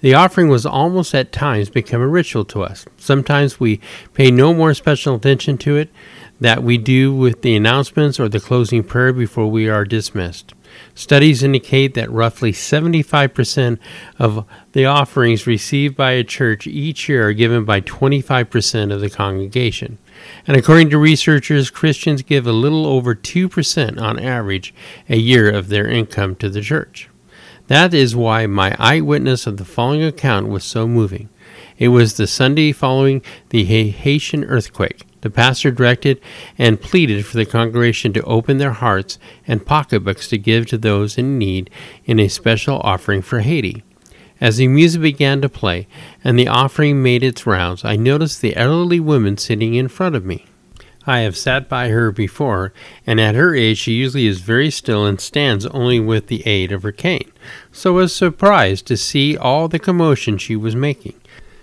The 0.04 0.12
offering 0.12 0.48
was 0.48 0.66
almost 0.66 1.14
at 1.14 1.32
times 1.32 1.70
become 1.70 2.02
a 2.02 2.06
ritual 2.06 2.44
to 2.44 2.62
us. 2.62 2.84
Sometimes 2.98 3.58
we 3.58 3.80
pay 4.12 4.30
no 4.30 4.52
more 4.52 4.74
special 4.74 5.14
attention 5.14 5.56
to 5.56 5.78
it 5.78 5.88
that 6.38 6.62
we 6.62 6.76
do 6.76 7.14
with 7.14 7.40
the 7.40 7.56
announcements 7.56 8.20
or 8.20 8.28
the 8.28 8.38
closing 8.38 8.84
prayer 8.84 9.14
before 9.14 9.50
we 9.50 9.66
are 9.66 9.86
dismissed. 9.86 10.52
Studies 10.94 11.42
indicate 11.42 11.94
that 11.94 12.10
roughly 12.10 12.52
75% 12.52 13.78
of 14.18 14.44
the 14.72 14.84
offerings 14.84 15.46
received 15.46 15.96
by 15.96 16.10
a 16.10 16.22
church 16.22 16.66
each 16.66 17.08
year 17.08 17.28
are 17.28 17.32
given 17.32 17.64
by 17.64 17.80
25% 17.80 18.92
of 18.92 19.00
the 19.00 19.08
congregation. 19.08 19.96
And 20.46 20.54
according 20.54 20.90
to 20.90 20.98
researchers, 20.98 21.70
Christians 21.70 22.20
give 22.20 22.46
a 22.46 22.52
little 22.52 22.84
over 22.84 23.14
2% 23.14 23.98
on 23.98 24.18
average 24.18 24.74
a 25.08 25.16
year 25.16 25.50
of 25.50 25.68
their 25.68 25.88
income 25.88 26.36
to 26.36 26.50
the 26.50 26.60
church. 26.60 27.08
That 27.66 27.94
is 27.94 28.14
why 28.14 28.46
my 28.46 28.77
eyewitness 28.79 29.46
of 29.46 29.57
the 29.57 29.64
following 29.64 30.03
account 30.03 30.48
was 30.48 30.64
so 30.64 30.87
moving. 30.87 31.31
It 31.79 31.88
was 31.88 32.14
the 32.14 32.27
Sunday 32.27 32.72
following 32.72 33.22
the 33.48 33.64
Haitian 33.64 34.44
earthquake. 34.44 35.07
The 35.22 35.31
pastor 35.31 35.70
directed 35.70 36.20
and 36.59 36.81
pleaded 36.81 37.24
for 37.24 37.38
the 37.38 37.46
congregation 37.46 38.12
to 38.12 38.22
open 38.24 38.59
their 38.59 38.72
hearts 38.72 39.18
and 39.46 39.64
pocketbooks 39.64 40.29
to 40.29 40.38
give 40.38 40.66
to 40.66 40.79
those 40.79 41.16
in 41.16 41.38
need 41.38 41.70
in 42.05 42.20
a 42.20 42.29
special 42.29 42.81
offering 42.81 43.22
for 43.22 43.40
Haiti. 43.40 43.83
As 44.42 44.59
the 44.59 44.68
music 44.68 45.00
began 45.00 45.40
to 45.40 45.48
play 45.48 45.87
and 46.22 46.38
the 46.38 46.48
offering 46.48 47.03
made 47.03 47.22
its 47.22 47.46
rounds, 47.46 47.83
I 47.83 47.96
noticed 47.96 48.42
the 48.42 48.55
elderly 48.57 49.00
woman 49.00 49.38
sitting 49.38 49.74
in 49.74 49.88
front 49.88 50.14
of 50.14 50.27
me. 50.27 50.44
I 51.06 51.20
have 51.20 51.36
sat 51.36 51.68
by 51.68 51.88
her 51.88 52.10
before, 52.10 52.72
and 53.06 53.20
at 53.20 53.34
her 53.34 53.54
age 53.54 53.78
she 53.78 53.92
usually 53.92 54.26
is 54.26 54.40
very 54.40 54.70
still 54.70 55.04
and 55.04 55.20
stands 55.20 55.66
only 55.66 56.00
with 56.00 56.28
the 56.28 56.46
aid 56.46 56.72
of 56.72 56.82
her 56.82 56.92
cane, 56.92 57.30
so 57.70 57.94
was 57.94 58.14
surprised 58.14 58.86
to 58.86 58.96
see 58.96 59.36
all 59.36 59.68
the 59.68 59.78
commotion 59.78 60.38
she 60.38 60.56
was 60.56 60.74
making. 60.74 61.20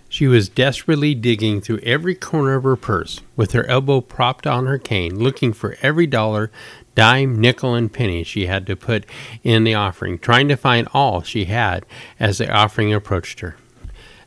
She 0.10 0.28
was 0.28 0.50
desperately 0.50 1.16
digging 1.16 1.62
through 1.62 1.80
every 1.80 2.16
corner 2.16 2.56
of 2.56 2.64
her 2.64 2.76
purse, 2.76 3.22
with 3.36 3.54
her 3.54 3.66
elbow 3.68 4.02
propped 4.02 4.46
on 4.46 4.68
her 4.68 4.78
cane, 4.78 5.18
looking 5.18 5.54
for 5.54 5.78
every 5.82 6.06
dollar, 6.06 6.52
dime, 6.96 7.40
nickel, 7.40 7.74
and 7.74 7.92
penny 7.92 8.24
she 8.24 8.46
had 8.46 8.68
to 8.68 8.76
put 8.76 9.06
in 9.42 9.64
the 9.64 9.74
offering, 9.74 10.20
trying 10.20 10.50
to 10.50 10.58
find 10.58 10.88
all 10.94 11.22
she 11.22 11.46
had 11.46 11.86
as 12.20 12.40
the 12.40 12.52
offering 12.52 12.94
approached 12.94 13.40
her. 13.40 13.56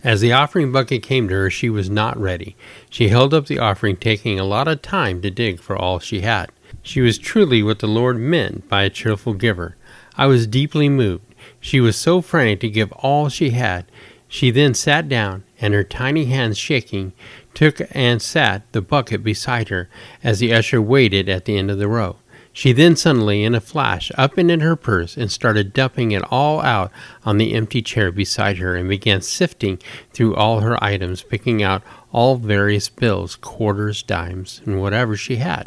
As 0.04 0.20
the 0.20 0.32
offering 0.32 0.70
bucket 0.70 1.02
came 1.02 1.28
to 1.28 1.34
her, 1.34 1.50
she 1.50 1.70
was 1.70 1.88
not 1.88 2.20
ready. 2.20 2.56
She 2.90 3.08
held 3.08 3.32
up 3.32 3.46
the 3.46 3.58
offering, 3.58 3.96
taking 3.96 4.38
a 4.38 4.44
lot 4.44 4.68
of 4.68 4.82
time 4.82 5.22
to 5.22 5.30
dig 5.30 5.58
for 5.58 5.74
all 5.74 5.98
she 5.98 6.20
had. 6.20 6.50
She 6.82 7.00
was 7.00 7.16
truly 7.16 7.62
what 7.62 7.78
the 7.78 7.86
Lord 7.86 8.18
meant 8.18 8.68
by 8.68 8.82
a 8.82 8.90
cheerful 8.90 9.32
giver. 9.32 9.76
I 10.18 10.26
was 10.26 10.46
deeply 10.46 10.90
moved. 10.90 11.34
She 11.58 11.80
was 11.80 11.96
so 11.96 12.20
frantic 12.20 12.60
to 12.60 12.68
give 12.68 12.92
all 12.92 13.30
she 13.30 13.50
had. 13.50 13.86
She 14.28 14.50
then 14.50 14.74
sat 14.74 15.08
down, 15.08 15.44
and 15.58 15.72
her 15.72 15.84
tiny 15.84 16.26
hands 16.26 16.58
shaking, 16.58 17.14
took 17.54 17.80
and 17.92 18.20
sat 18.20 18.70
the 18.72 18.82
bucket 18.82 19.24
beside 19.24 19.70
her 19.70 19.88
as 20.22 20.38
the 20.38 20.52
usher 20.52 20.82
waited 20.82 21.30
at 21.30 21.46
the 21.46 21.56
end 21.56 21.70
of 21.70 21.78
the 21.78 21.88
row. 21.88 22.16
She 22.56 22.72
then 22.72 22.94
suddenly, 22.94 23.42
in 23.42 23.56
a 23.56 23.60
flash, 23.60 24.12
up 24.16 24.38
and 24.38 24.48
in 24.48 24.60
her 24.60 24.76
purse 24.76 25.16
and 25.16 25.30
started 25.30 25.72
dumping 25.72 26.12
it 26.12 26.22
all 26.30 26.62
out 26.62 26.92
on 27.24 27.36
the 27.36 27.52
empty 27.52 27.82
chair 27.82 28.12
beside 28.12 28.58
her 28.58 28.76
and 28.76 28.88
began 28.88 29.22
sifting 29.22 29.80
through 30.12 30.36
all 30.36 30.60
her 30.60 30.82
items, 30.82 31.24
picking 31.24 31.64
out 31.64 31.82
all 32.12 32.36
various 32.36 32.88
bills, 32.88 33.34
quarters, 33.34 34.04
dimes, 34.04 34.62
and 34.64 34.80
whatever 34.80 35.16
she 35.16 35.36
had. 35.36 35.66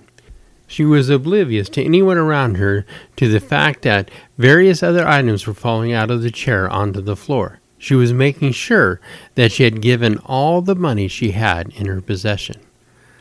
She 0.65 0.85
was 0.85 1.09
oblivious 1.09 1.67
to 1.69 1.83
anyone 1.83 2.17
around 2.17 2.55
her 2.55 2.85
to 3.17 3.27
the 3.27 3.41
fact 3.41 3.81
that 3.81 4.09
various 4.37 4.81
other 4.81 5.05
items 5.05 5.45
were 5.45 5.53
falling 5.53 5.91
out 5.91 6.09
of 6.09 6.21
the 6.21 6.31
chair 6.31 6.69
onto 6.69 7.01
the 7.01 7.17
floor. 7.17 7.59
She 7.77 7.95
was 7.95 8.13
making 8.13 8.53
sure 8.53 9.01
that 9.35 9.51
she 9.51 9.63
had 9.63 9.81
given 9.81 10.19
all 10.19 10.61
the 10.61 10.75
money 10.75 11.09
she 11.09 11.31
had 11.31 11.67
in 11.75 11.87
her 11.87 11.99
possession. 11.99 12.61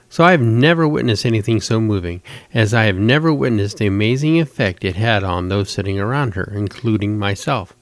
So 0.08 0.24
I 0.24 0.30
have 0.30 0.40
never 0.40 0.86
witnessed 0.86 1.26
anything 1.26 1.60
so 1.60 1.80
moving, 1.80 2.22
as 2.54 2.72
I 2.72 2.84
have 2.84 2.96
never 2.96 3.32
witnessed 3.32 3.78
the 3.78 3.86
amazing 3.86 4.40
effect 4.40 4.84
it 4.84 4.96
had 4.96 5.24
on 5.24 5.48
those 5.48 5.70
sitting 5.70 5.98
around 5.98 6.34
her, 6.34 6.52
including 6.54 7.18
myself. 7.18 7.76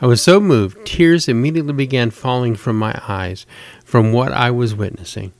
I 0.00 0.06
was 0.06 0.22
so 0.22 0.40
moved, 0.40 0.86
tears 0.86 1.28
immediately 1.28 1.72
began 1.72 2.10
falling 2.10 2.56
from 2.56 2.78
my 2.78 3.00
eyes 3.06 3.46
from 3.84 4.12
what 4.12 4.32
I 4.32 4.50
was 4.50 4.74
witnessing, 4.74 5.32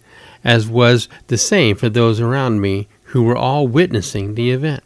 as 0.44 0.68
was 0.68 1.08
the 1.26 1.38
same 1.38 1.76
for 1.76 1.88
those 1.88 2.20
around 2.20 2.60
me 2.60 2.88
who 3.04 3.22
were 3.22 3.36
all 3.36 3.66
witnessing 3.66 4.34
the 4.34 4.50
event. 4.50 4.82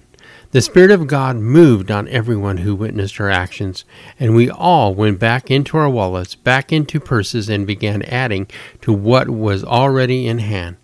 The 0.53 0.61
Spirit 0.61 0.91
of 0.91 1.07
God 1.07 1.37
moved 1.37 1.91
on 1.91 2.09
everyone 2.09 2.59
who 2.59 2.75
witnessed 2.75 3.17
her 3.17 3.31
actions, 3.31 3.87
and 4.21 4.35
we 4.35 4.51
all 4.51 4.95
went 4.95 5.19
back 5.19 5.51
into 5.51 5.79
our 5.79 5.89
wallets, 5.89 6.35
back 6.35 6.71
into 6.71 7.01
purses, 7.01 7.49
and 7.49 7.67
began 7.67 8.03
adding 8.03 8.47
to 8.83 8.93
what 8.93 9.31
was 9.31 9.65
already 9.65 10.27
in 10.27 10.41
hand. 10.41 10.77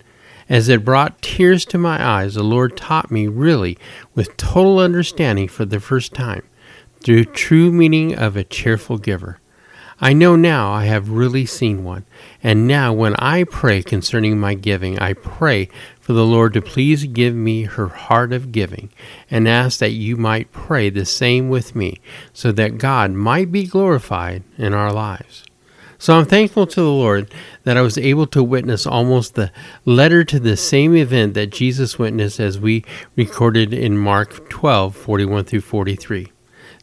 As 0.48 0.68
it 0.68 0.84
brought 0.84 1.20
tears 1.20 1.66
to 1.66 1.78
my 1.78 2.02
eyes, 2.02 2.34
the 2.34 2.42
Lord 2.42 2.76
taught 2.76 3.10
me 3.10 3.26
really 3.26 3.76
with 4.14 4.36
total 4.38 4.78
understanding 4.78 5.46
for 5.46 5.66
the 5.66 5.80
first 5.80 6.14
time, 6.14 6.42
the 7.04 7.26
true 7.26 7.70
meaning 7.70 8.14
of 8.16 8.36
a 8.36 8.44
cheerful 8.44 8.96
giver. 8.96 9.40
I 10.00 10.12
know 10.12 10.36
now 10.36 10.72
I 10.72 10.84
have 10.84 11.10
really 11.10 11.44
seen 11.44 11.82
one, 11.82 12.06
and 12.42 12.68
now 12.68 12.92
when 12.92 13.16
I 13.16 13.44
pray 13.44 13.82
concerning 13.82 14.38
my 14.38 14.54
giving, 14.54 14.98
I 14.98 15.12
pray 15.12 15.68
for 16.00 16.12
the 16.12 16.24
Lord 16.24 16.54
to 16.54 16.62
please 16.62 17.04
give 17.04 17.34
me 17.34 17.64
her 17.64 17.88
heart 17.88 18.32
of 18.32 18.52
giving, 18.52 18.90
and 19.30 19.48
ask 19.48 19.80
that 19.80 19.90
you 19.90 20.16
might 20.16 20.52
pray 20.52 20.88
the 20.88 21.04
same 21.04 21.48
with 21.48 21.74
me, 21.74 22.00
so 22.32 22.52
that 22.52 22.78
God 22.78 23.10
might 23.10 23.50
be 23.50 23.66
glorified 23.66 24.44
in 24.56 24.72
our 24.72 24.92
lives. 24.92 25.44
So 26.00 26.16
I'm 26.16 26.26
thankful 26.26 26.68
to 26.68 26.80
the 26.80 26.86
Lord 26.86 27.28
that 27.64 27.76
I 27.76 27.82
was 27.82 27.98
able 27.98 28.28
to 28.28 28.42
witness 28.42 28.86
almost 28.86 29.34
the 29.34 29.50
letter 29.84 30.22
to 30.22 30.38
the 30.38 30.56
same 30.56 30.94
event 30.94 31.34
that 31.34 31.50
Jesus 31.50 31.98
witnessed 31.98 32.38
as 32.38 32.56
we 32.56 32.84
recorded 33.16 33.74
in 33.74 33.98
Mark 33.98 34.48
12 34.48 34.94
41 34.94 35.44
through 35.44 35.60
43. 35.60 36.32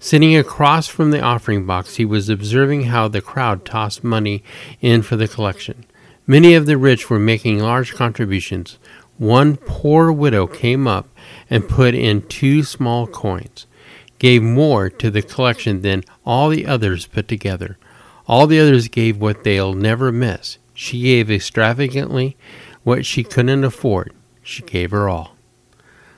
Sitting 0.01 0.35
across 0.35 0.87
from 0.87 1.11
the 1.11 1.21
offering 1.21 1.65
box, 1.65 1.95
he 1.95 2.03
was 2.03 2.27
observing 2.27 2.83
how 2.83 3.07
the 3.07 3.21
crowd 3.21 3.63
tossed 3.63 4.03
money 4.03 4.43
in 4.81 5.01
for 5.01 5.15
the 5.15 5.29
collection. 5.29 5.85
Many 6.27 6.53
of 6.53 6.65
the 6.65 6.77
rich 6.77 7.09
were 7.09 7.17
making 7.17 7.59
large 7.59 7.93
contributions, 7.93 8.77
one 9.17 9.55
poor 9.55 10.11
widow 10.11 10.45
came 10.45 10.87
up 10.87 11.07
and 11.49 11.69
put 11.69 11.95
in 11.95 12.27
two 12.27 12.63
small 12.63 13.07
coins, 13.07 13.65
gave 14.19 14.43
more 14.43 14.89
to 14.89 15.09
the 15.09 15.21
collection 15.21 15.83
than 15.83 16.03
all 16.25 16.49
the 16.49 16.65
others 16.65 17.07
put 17.07 17.29
together. 17.29 17.77
All 18.27 18.47
the 18.47 18.59
others 18.59 18.87
gave 18.87 19.17
what 19.17 19.43
they'll 19.43 19.73
never 19.73 20.11
miss. 20.11 20.57
She 20.73 21.01
gave 21.03 21.29
extravagantly 21.29 22.35
what 22.83 23.05
she 23.05 23.23
couldn't 23.23 23.63
afford. 23.63 24.13
She 24.41 24.63
gave 24.63 24.91
her 24.91 25.07
all. 25.07 25.35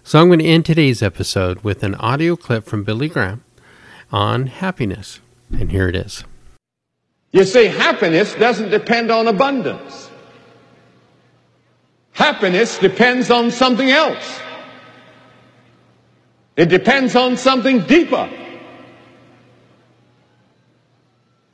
So 0.03 0.19
I'm 0.19 0.27
going 0.27 0.39
to 0.39 0.45
end 0.45 0.65
today's 0.65 1.03
episode 1.03 1.61
with 1.63 1.83
an 1.83 1.95
audio 1.95 2.35
clip 2.35 2.63
from 2.63 2.83
Billy 2.83 3.09
Graham 3.09 3.43
on 4.11 4.47
happiness. 4.47 5.19
And 5.51 5.71
here 5.71 5.89
it 5.89 5.95
is. 5.95 6.23
You 7.31 7.43
see, 7.43 7.65
happiness 7.65 8.33
doesn't 8.35 8.69
depend 8.69 9.11
on 9.11 9.27
abundance. 9.27 10.09
Happiness 12.13 12.79
depends 12.79 13.29
on 13.29 13.51
something 13.51 13.91
else. 13.91 14.39
It 16.55 16.67
depends 16.69 17.15
on 17.15 17.37
something 17.37 17.81
deeper. 17.81 18.29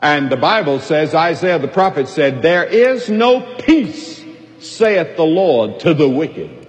And 0.04 0.30
the 0.30 0.36
Bible 0.36 0.82
says, 0.82 1.16
Isaiah 1.16 1.60
the 1.60 1.70
prophet 1.70 2.10
said, 2.10 2.42
There 2.42 2.66
is 2.66 3.10
no 3.10 3.56
peace, 3.56 4.22
saith 4.60 5.16
the 5.16 5.24
Lord, 5.24 5.80
to 5.80 5.94
the 5.94 6.10
wicked. 6.10 6.68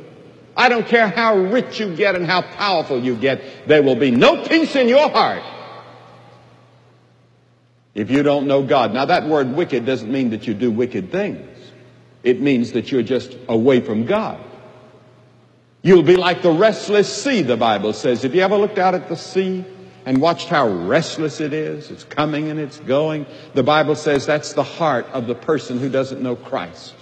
I 0.57 0.69
don't 0.69 0.87
care 0.87 1.09
how 1.09 1.37
rich 1.37 1.81
you 1.81 1.97
get 1.97 2.15
and 2.15 2.25
how 2.25 2.43
powerful 2.43 3.03
you 3.03 3.17
get, 3.17 3.67
there 3.67 3.83
will 3.83 3.97
be 3.97 4.13
no 4.13 4.47
peace 4.47 4.77
in 4.77 4.89
your 4.89 5.11
heart 5.11 5.43
if 7.93 8.09
you 8.09 8.23
don't 8.23 8.47
know 8.47 8.63
God. 8.63 8.95
Now, 8.95 9.07
that 9.07 9.27
word 9.27 9.53
wicked 9.53 9.85
doesn't 9.85 10.11
mean 10.11 10.31
that 10.31 10.47
you 10.47 10.55
do 10.55 10.71
wicked 10.71 11.11
things. 11.11 11.49
It 12.23 12.41
means 12.41 12.71
that 12.73 12.93
you're 12.93 13.03
just 13.03 13.37
away 13.49 13.81
from 13.81 14.07
God. 14.07 14.39
You'll 15.83 16.05
be 16.05 16.17
like 16.17 16.41
the 16.41 16.53
restless 16.53 17.13
sea, 17.13 17.43
the 17.43 17.57
Bible 17.57 17.95
says. 17.95 18.23
Have 18.23 18.35
you 18.35 18.43
ever 18.43 18.57
looked 18.57 18.79
out 18.79 18.95
at 18.95 19.09
the 19.09 19.17
sea 19.17 19.65
and 20.07 20.21
watched 20.21 20.49
how 20.49 20.69
restless 20.69 21.41
it 21.41 21.53
is? 21.53 21.91
It's 21.91 22.05
coming 22.05 22.51
and 22.51 22.61
it's 22.61 22.79
going. 22.81 23.27
The 23.55 23.63
Bible 23.63 23.97
says 23.97 24.27
that's 24.27 24.53
the 24.53 24.63
heart 24.63 25.07
of 25.13 25.27
the 25.27 25.35
person 25.35 25.79
who 25.79 25.89
doesn't 25.89 26.23
know 26.23 26.37
Christ. 26.37 26.95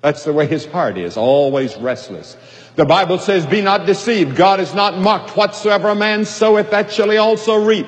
That's 0.00 0.24
the 0.24 0.32
way 0.32 0.46
his 0.46 0.66
heart 0.66 0.98
is, 0.98 1.16
always 1.16 1.76
restless. 1.76 2.36
The 2.74 2.84
Bible 2.84 3.18
says, 3.18 3.46
Be 3.46 3.60
not 3.60 3.86
deceived. 3.86 4.34
God 4.36 4.58
is 4.58 4.74
not 4.74 4.98
mocked. 4.98 5.36
Whatsoever 5.36 5.90
a 5.90 5.94
man 5.94 6.24
soweth, 6.24 6.70
that 6.70 6.92
shall 6.92 7.10
he 7.10 7.18
also 7.18 7.64
reap. 7.64 7.86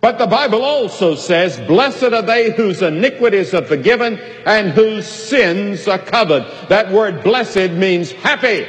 But 0.00 0.18
the 0.18 0.26
Bible 0.28 0.62
also 0.62 1.16
says, 1.16 1.58
blessed 1.58 2.12
are 2.12 2.22
they 2.22 2.52
whose 2.52 2.80
iniquities 2.80 3.52
are 3.54 3.64
forgiven 3.64 4.18
and 4.46 4.70
whose 4.70 5.04
sins 5.04 5.88
are 5.88 5.98
covered. 5.98 6.46
That 6.68 6.92
word 6.92 7.24
blessed 7.24 7.72
means 7.72 8.12
happy. 8.12 8.68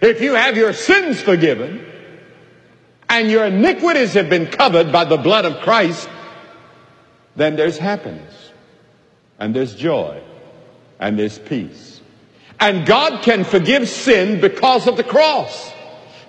If 0.00 0.22
you 0.22 0.32
have 0.32 0.56
your 0.56 0.72
sins 0.72 1.20
forgiven 1.20 1.84
and 3.08 3.30
your 3.30 3.46
iniquities 3.46 4.14
have 4.14 4.28
been 4.28 4.46
covered 4.46 4.90
by 4.92 5.04
the 5.04 5.16
blood 5.16 5.44
of 5.44 5.62
Christ, 5.62 6.08
then 7.36 7.56
there's 7.56 7.78
happiness 7.78 8.52
and 9.38 9.54
there's 9.54 9.74
joy 9.74 10.20
and 10.98 11.18
there's 11.18 11.38
peace. 11.38 12.00
And 12.58 12.86
God 12.86 13.22
can 13.22 13.44
forgive 13.44 13.88
sin 13.88 14.40
because 14.40 14.86
of 14.86 14.96
the 14.96 15.04
cross. 15.04 15.72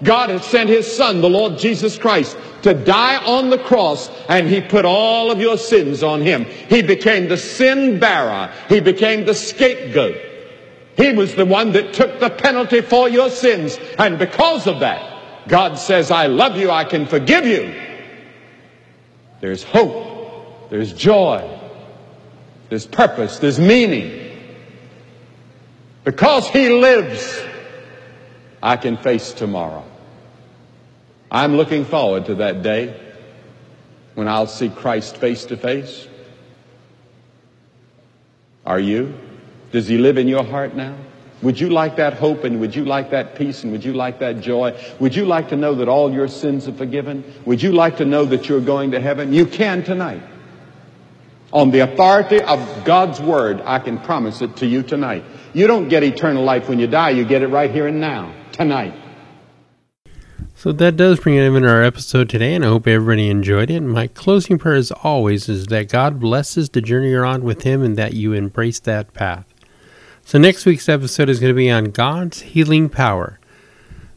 God 0.04 0.30
has 0.30 0.46
sent 0.46 0.70
his 0.70 0.92
son, 0.92 1.22
the 1.22 1.30
Lord 1.30 1.58
Jesus 1.58 1.98
Christ, 1.98 2.38
to 2.62 2.74
die 2.74 3.18
on 3.26 3.50
the 3.50 3.58
cross 3.58 4.12
and 4.30 4.48
he 4.48 4.62
put 4.62 4.86
all 4.86 5.32
of 5.32 5.40
your 5.40 5.58
sins 5.58 6.04
on 6.04 6.22
him. 6.22 6.44
He 6.44 6.82
became 6.82 7.30
the 7.30 7.38
sin 7.38 8.00
bearer. 8.00 8.52
He 8.70 8.80
became 8.80 9.26
the 9.26 9.34
scapegoat. 9.34 10.18
He 10.98 11.14
was 11.14 11.36
the 11.36 11.46
one 11.46 11.72
that 11.72 11.94
took 11.94 12.20
the 12.20 12.30
penalty 12.30 12.82
for 12.82 13.08
your 13.08 13.30
sins. 13.30 13.80
And 13.98 14.20
because 14.20 14.68
of 14.68 14.82
that, 14.82 15.17
God 15.48 15.78
says, 15.80 16.12
I 16.12 16.28
love 16.28 16.58
you. 16.58 16.70
I 16.70 16.84
can 16.84 17.06
forgive 17.06 17.46
you. 17.46 17.74
There's 19.40 19.64
hope. 19.64 20.70
There's 20.70 20.94
joy. 20.94 21.60
There's 22.70 22.86
purpose. 22.86 23.40
There's 23.40 23.60
meaning. 23.60 24.24
Because 26.04 26.50
he 26.50 26.70
lives, 26.70 27.42
I 28.62 28.78
can 28.78 28.98
face 28.98 29.34
tomorrow. 29.34 29.86
I'm 31.30 31.56
looking 31.56 31.86
forward 31.86 32.26
to 32.26 32.36
that 32.36 32.64
day 32.64 33.00
when 34.16 34.28
I'll 34.28 34.48
see 34.48 34.70
Christ 34.70 35.18
face 35.18 35.46
to 35.46 35.58
face. 35.58 36.08
Are 38.66 38.80
you? 38.80 39.14
Does 39.72 39.88
he 39.88 39.98
live 39.98 40.18
in 40.18 40.28
your 40.28 40.44
heart 40.44 40.76
now? 40.76 40.98
Would 41.44 41.60
you 41.60 41.70
like 41.70 41.96
that 41.98 42.14
hope 42.14 42.46
and 42.46 42.60
would 42.60 42.76
you 42.76 42.84
like 42.84 43.12
that 43.12 43.36
peace 43.36 43.64
and 43.64 43.72
would 43.72 43.84
you 43.84 43.94
like 43.94 44.20
that 44.20 44.42
joy? 44.42 44.76
Would 45.00 45.16
you 45.16 45.26
like 45.26 45.50
to 45.50 45.56
know 45.56 45.76
that 45.76 45.88
all 45.88 46.12
your 46.12 46.28
sins 46.28 46.68
are 46.68 46.74
forgiven? 46.74 47.24
Would 47.46 47.62
you 47.62 47.74
like 47.74 47.98
to 47.98 48.06
know 48.06 48.26
that 48.26 48.50
you're 48.50 48.62
going 48.62 48.92
to 48.92 49.00
heaven? 49.00 49.32
You 49.32 49.46
can 49.46 49.84
tonight. 49.84 50.24
On 51.54 51.72
the 51.72 51.80
authority 51.80 52.42
of 52.42 52.84
God's 52.84 53.22
word, 53.22 53.62
I 53.64 53.80
can 53.80 54.00
promise 54.00 54.42
it 54.42 54.58
to 54.58 54.66
you 54.66 54.82
tonight. 54.82 55.24
You 55.54 55.68
don't 55.68 55.88
get 55.88 56.04
eternal 56.04 56.44
life 56.44 56.68
when 56.68 56.80
you 56.80 56.88
die, 56.88 57.12
you 57.12 57.24
get 57.24 57.42
it 57.42 57.48
right 57.48 57.72
here 57.72 57.88
and 57.88 58.02
now, 58.02 58.34
tonight. 58.52 58.94
So 60.56 60.72
that 60.72 60.98
does 60.98 61.20
bring 61.20 61.36
it 61.36 61.44
into 61.44 61.70
our 61.70 61.84
episode 61.84 62.30
today, 62.30 62.56
and 62.56 62.66
I 62.66 62.68
hope 62.70 62.88
everybody 62.88 63.30
enjoyed 63.30 63.70
it. 63.70 63.80
My 63.82 64.08
closing 64.08 64.58
prayer, 64.58 64.76
as 64.76 64.92
always, 64.92 65.48
is 65.48 65.68
that 65.68 65.88
God 65.88 66.20
blesses 66.20 66.70
the 66.70 66.82
journey 66.82 67.12
you're 67.12 67.26
on 67.26 67.44
with 67.44 67.62
Him 67.62 67.84
and 67.84 67.96
that 67.96 68.14
you 68.14 68.34
embrace 68.34 68.80
that 68.80 69.14
path. 69.14 69.46
So 70.28 70.38
next 70.38 70.66
week's 70.66 70.90
episode 70.90 71.30
is 71.30 71.40
going 71.40 71.54
to 71.54 71.58
be 71.58 71.72
on 71.72 71.86
God's 71.86 72.42
healing 72.42 72.90
power. 72.90 73.40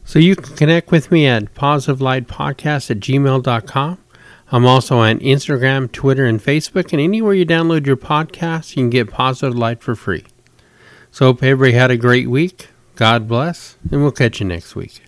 So 0.03 0.19
you 0.19 0.35
can 0.35 0.57
connect 0.57 0.91
with 0.91 1.09
me 1.09 1.25
at 1.25 1.53
positivelightpodcast 1.53 2.91
at 2.91 2.99
gmail.com. 2.99 3.97
I'm 4.51 4.65
also 4.65 4.97
on 4.97 5.19
Instagram, 5.19 5.89
Twitter, 5.89 6.25
and 6.25 6.43
Facebook, 6.43 6.91
and 6.91 6.99
anywhere 6.99 7.33
you 7.33 7.45
download 7.45 7.85
your 7.85 7.95
podcast, 7.95 8.75
you 8.75 8.83
can 8.83 8.89
get 8.89 9.09
Positive 9.09 9.57
Light 9.57 9.81
for 9.81 9.95
free. 9.95 10.25
So 11.11 11.27
hope 11.27 11.43
everybody 11.43 11.77
had 11.77 11.91
a 11.91 11.95
great 11.95 12.29
week. 12.29 12.67
God 12.97 13.29
bless, 13.29 13.77
and 13.89 14.01
we'll 14.01 14.11
catch 14.11 14.41
you 14.41 14.47
next 14.47 14.75
week. 14.75 15.01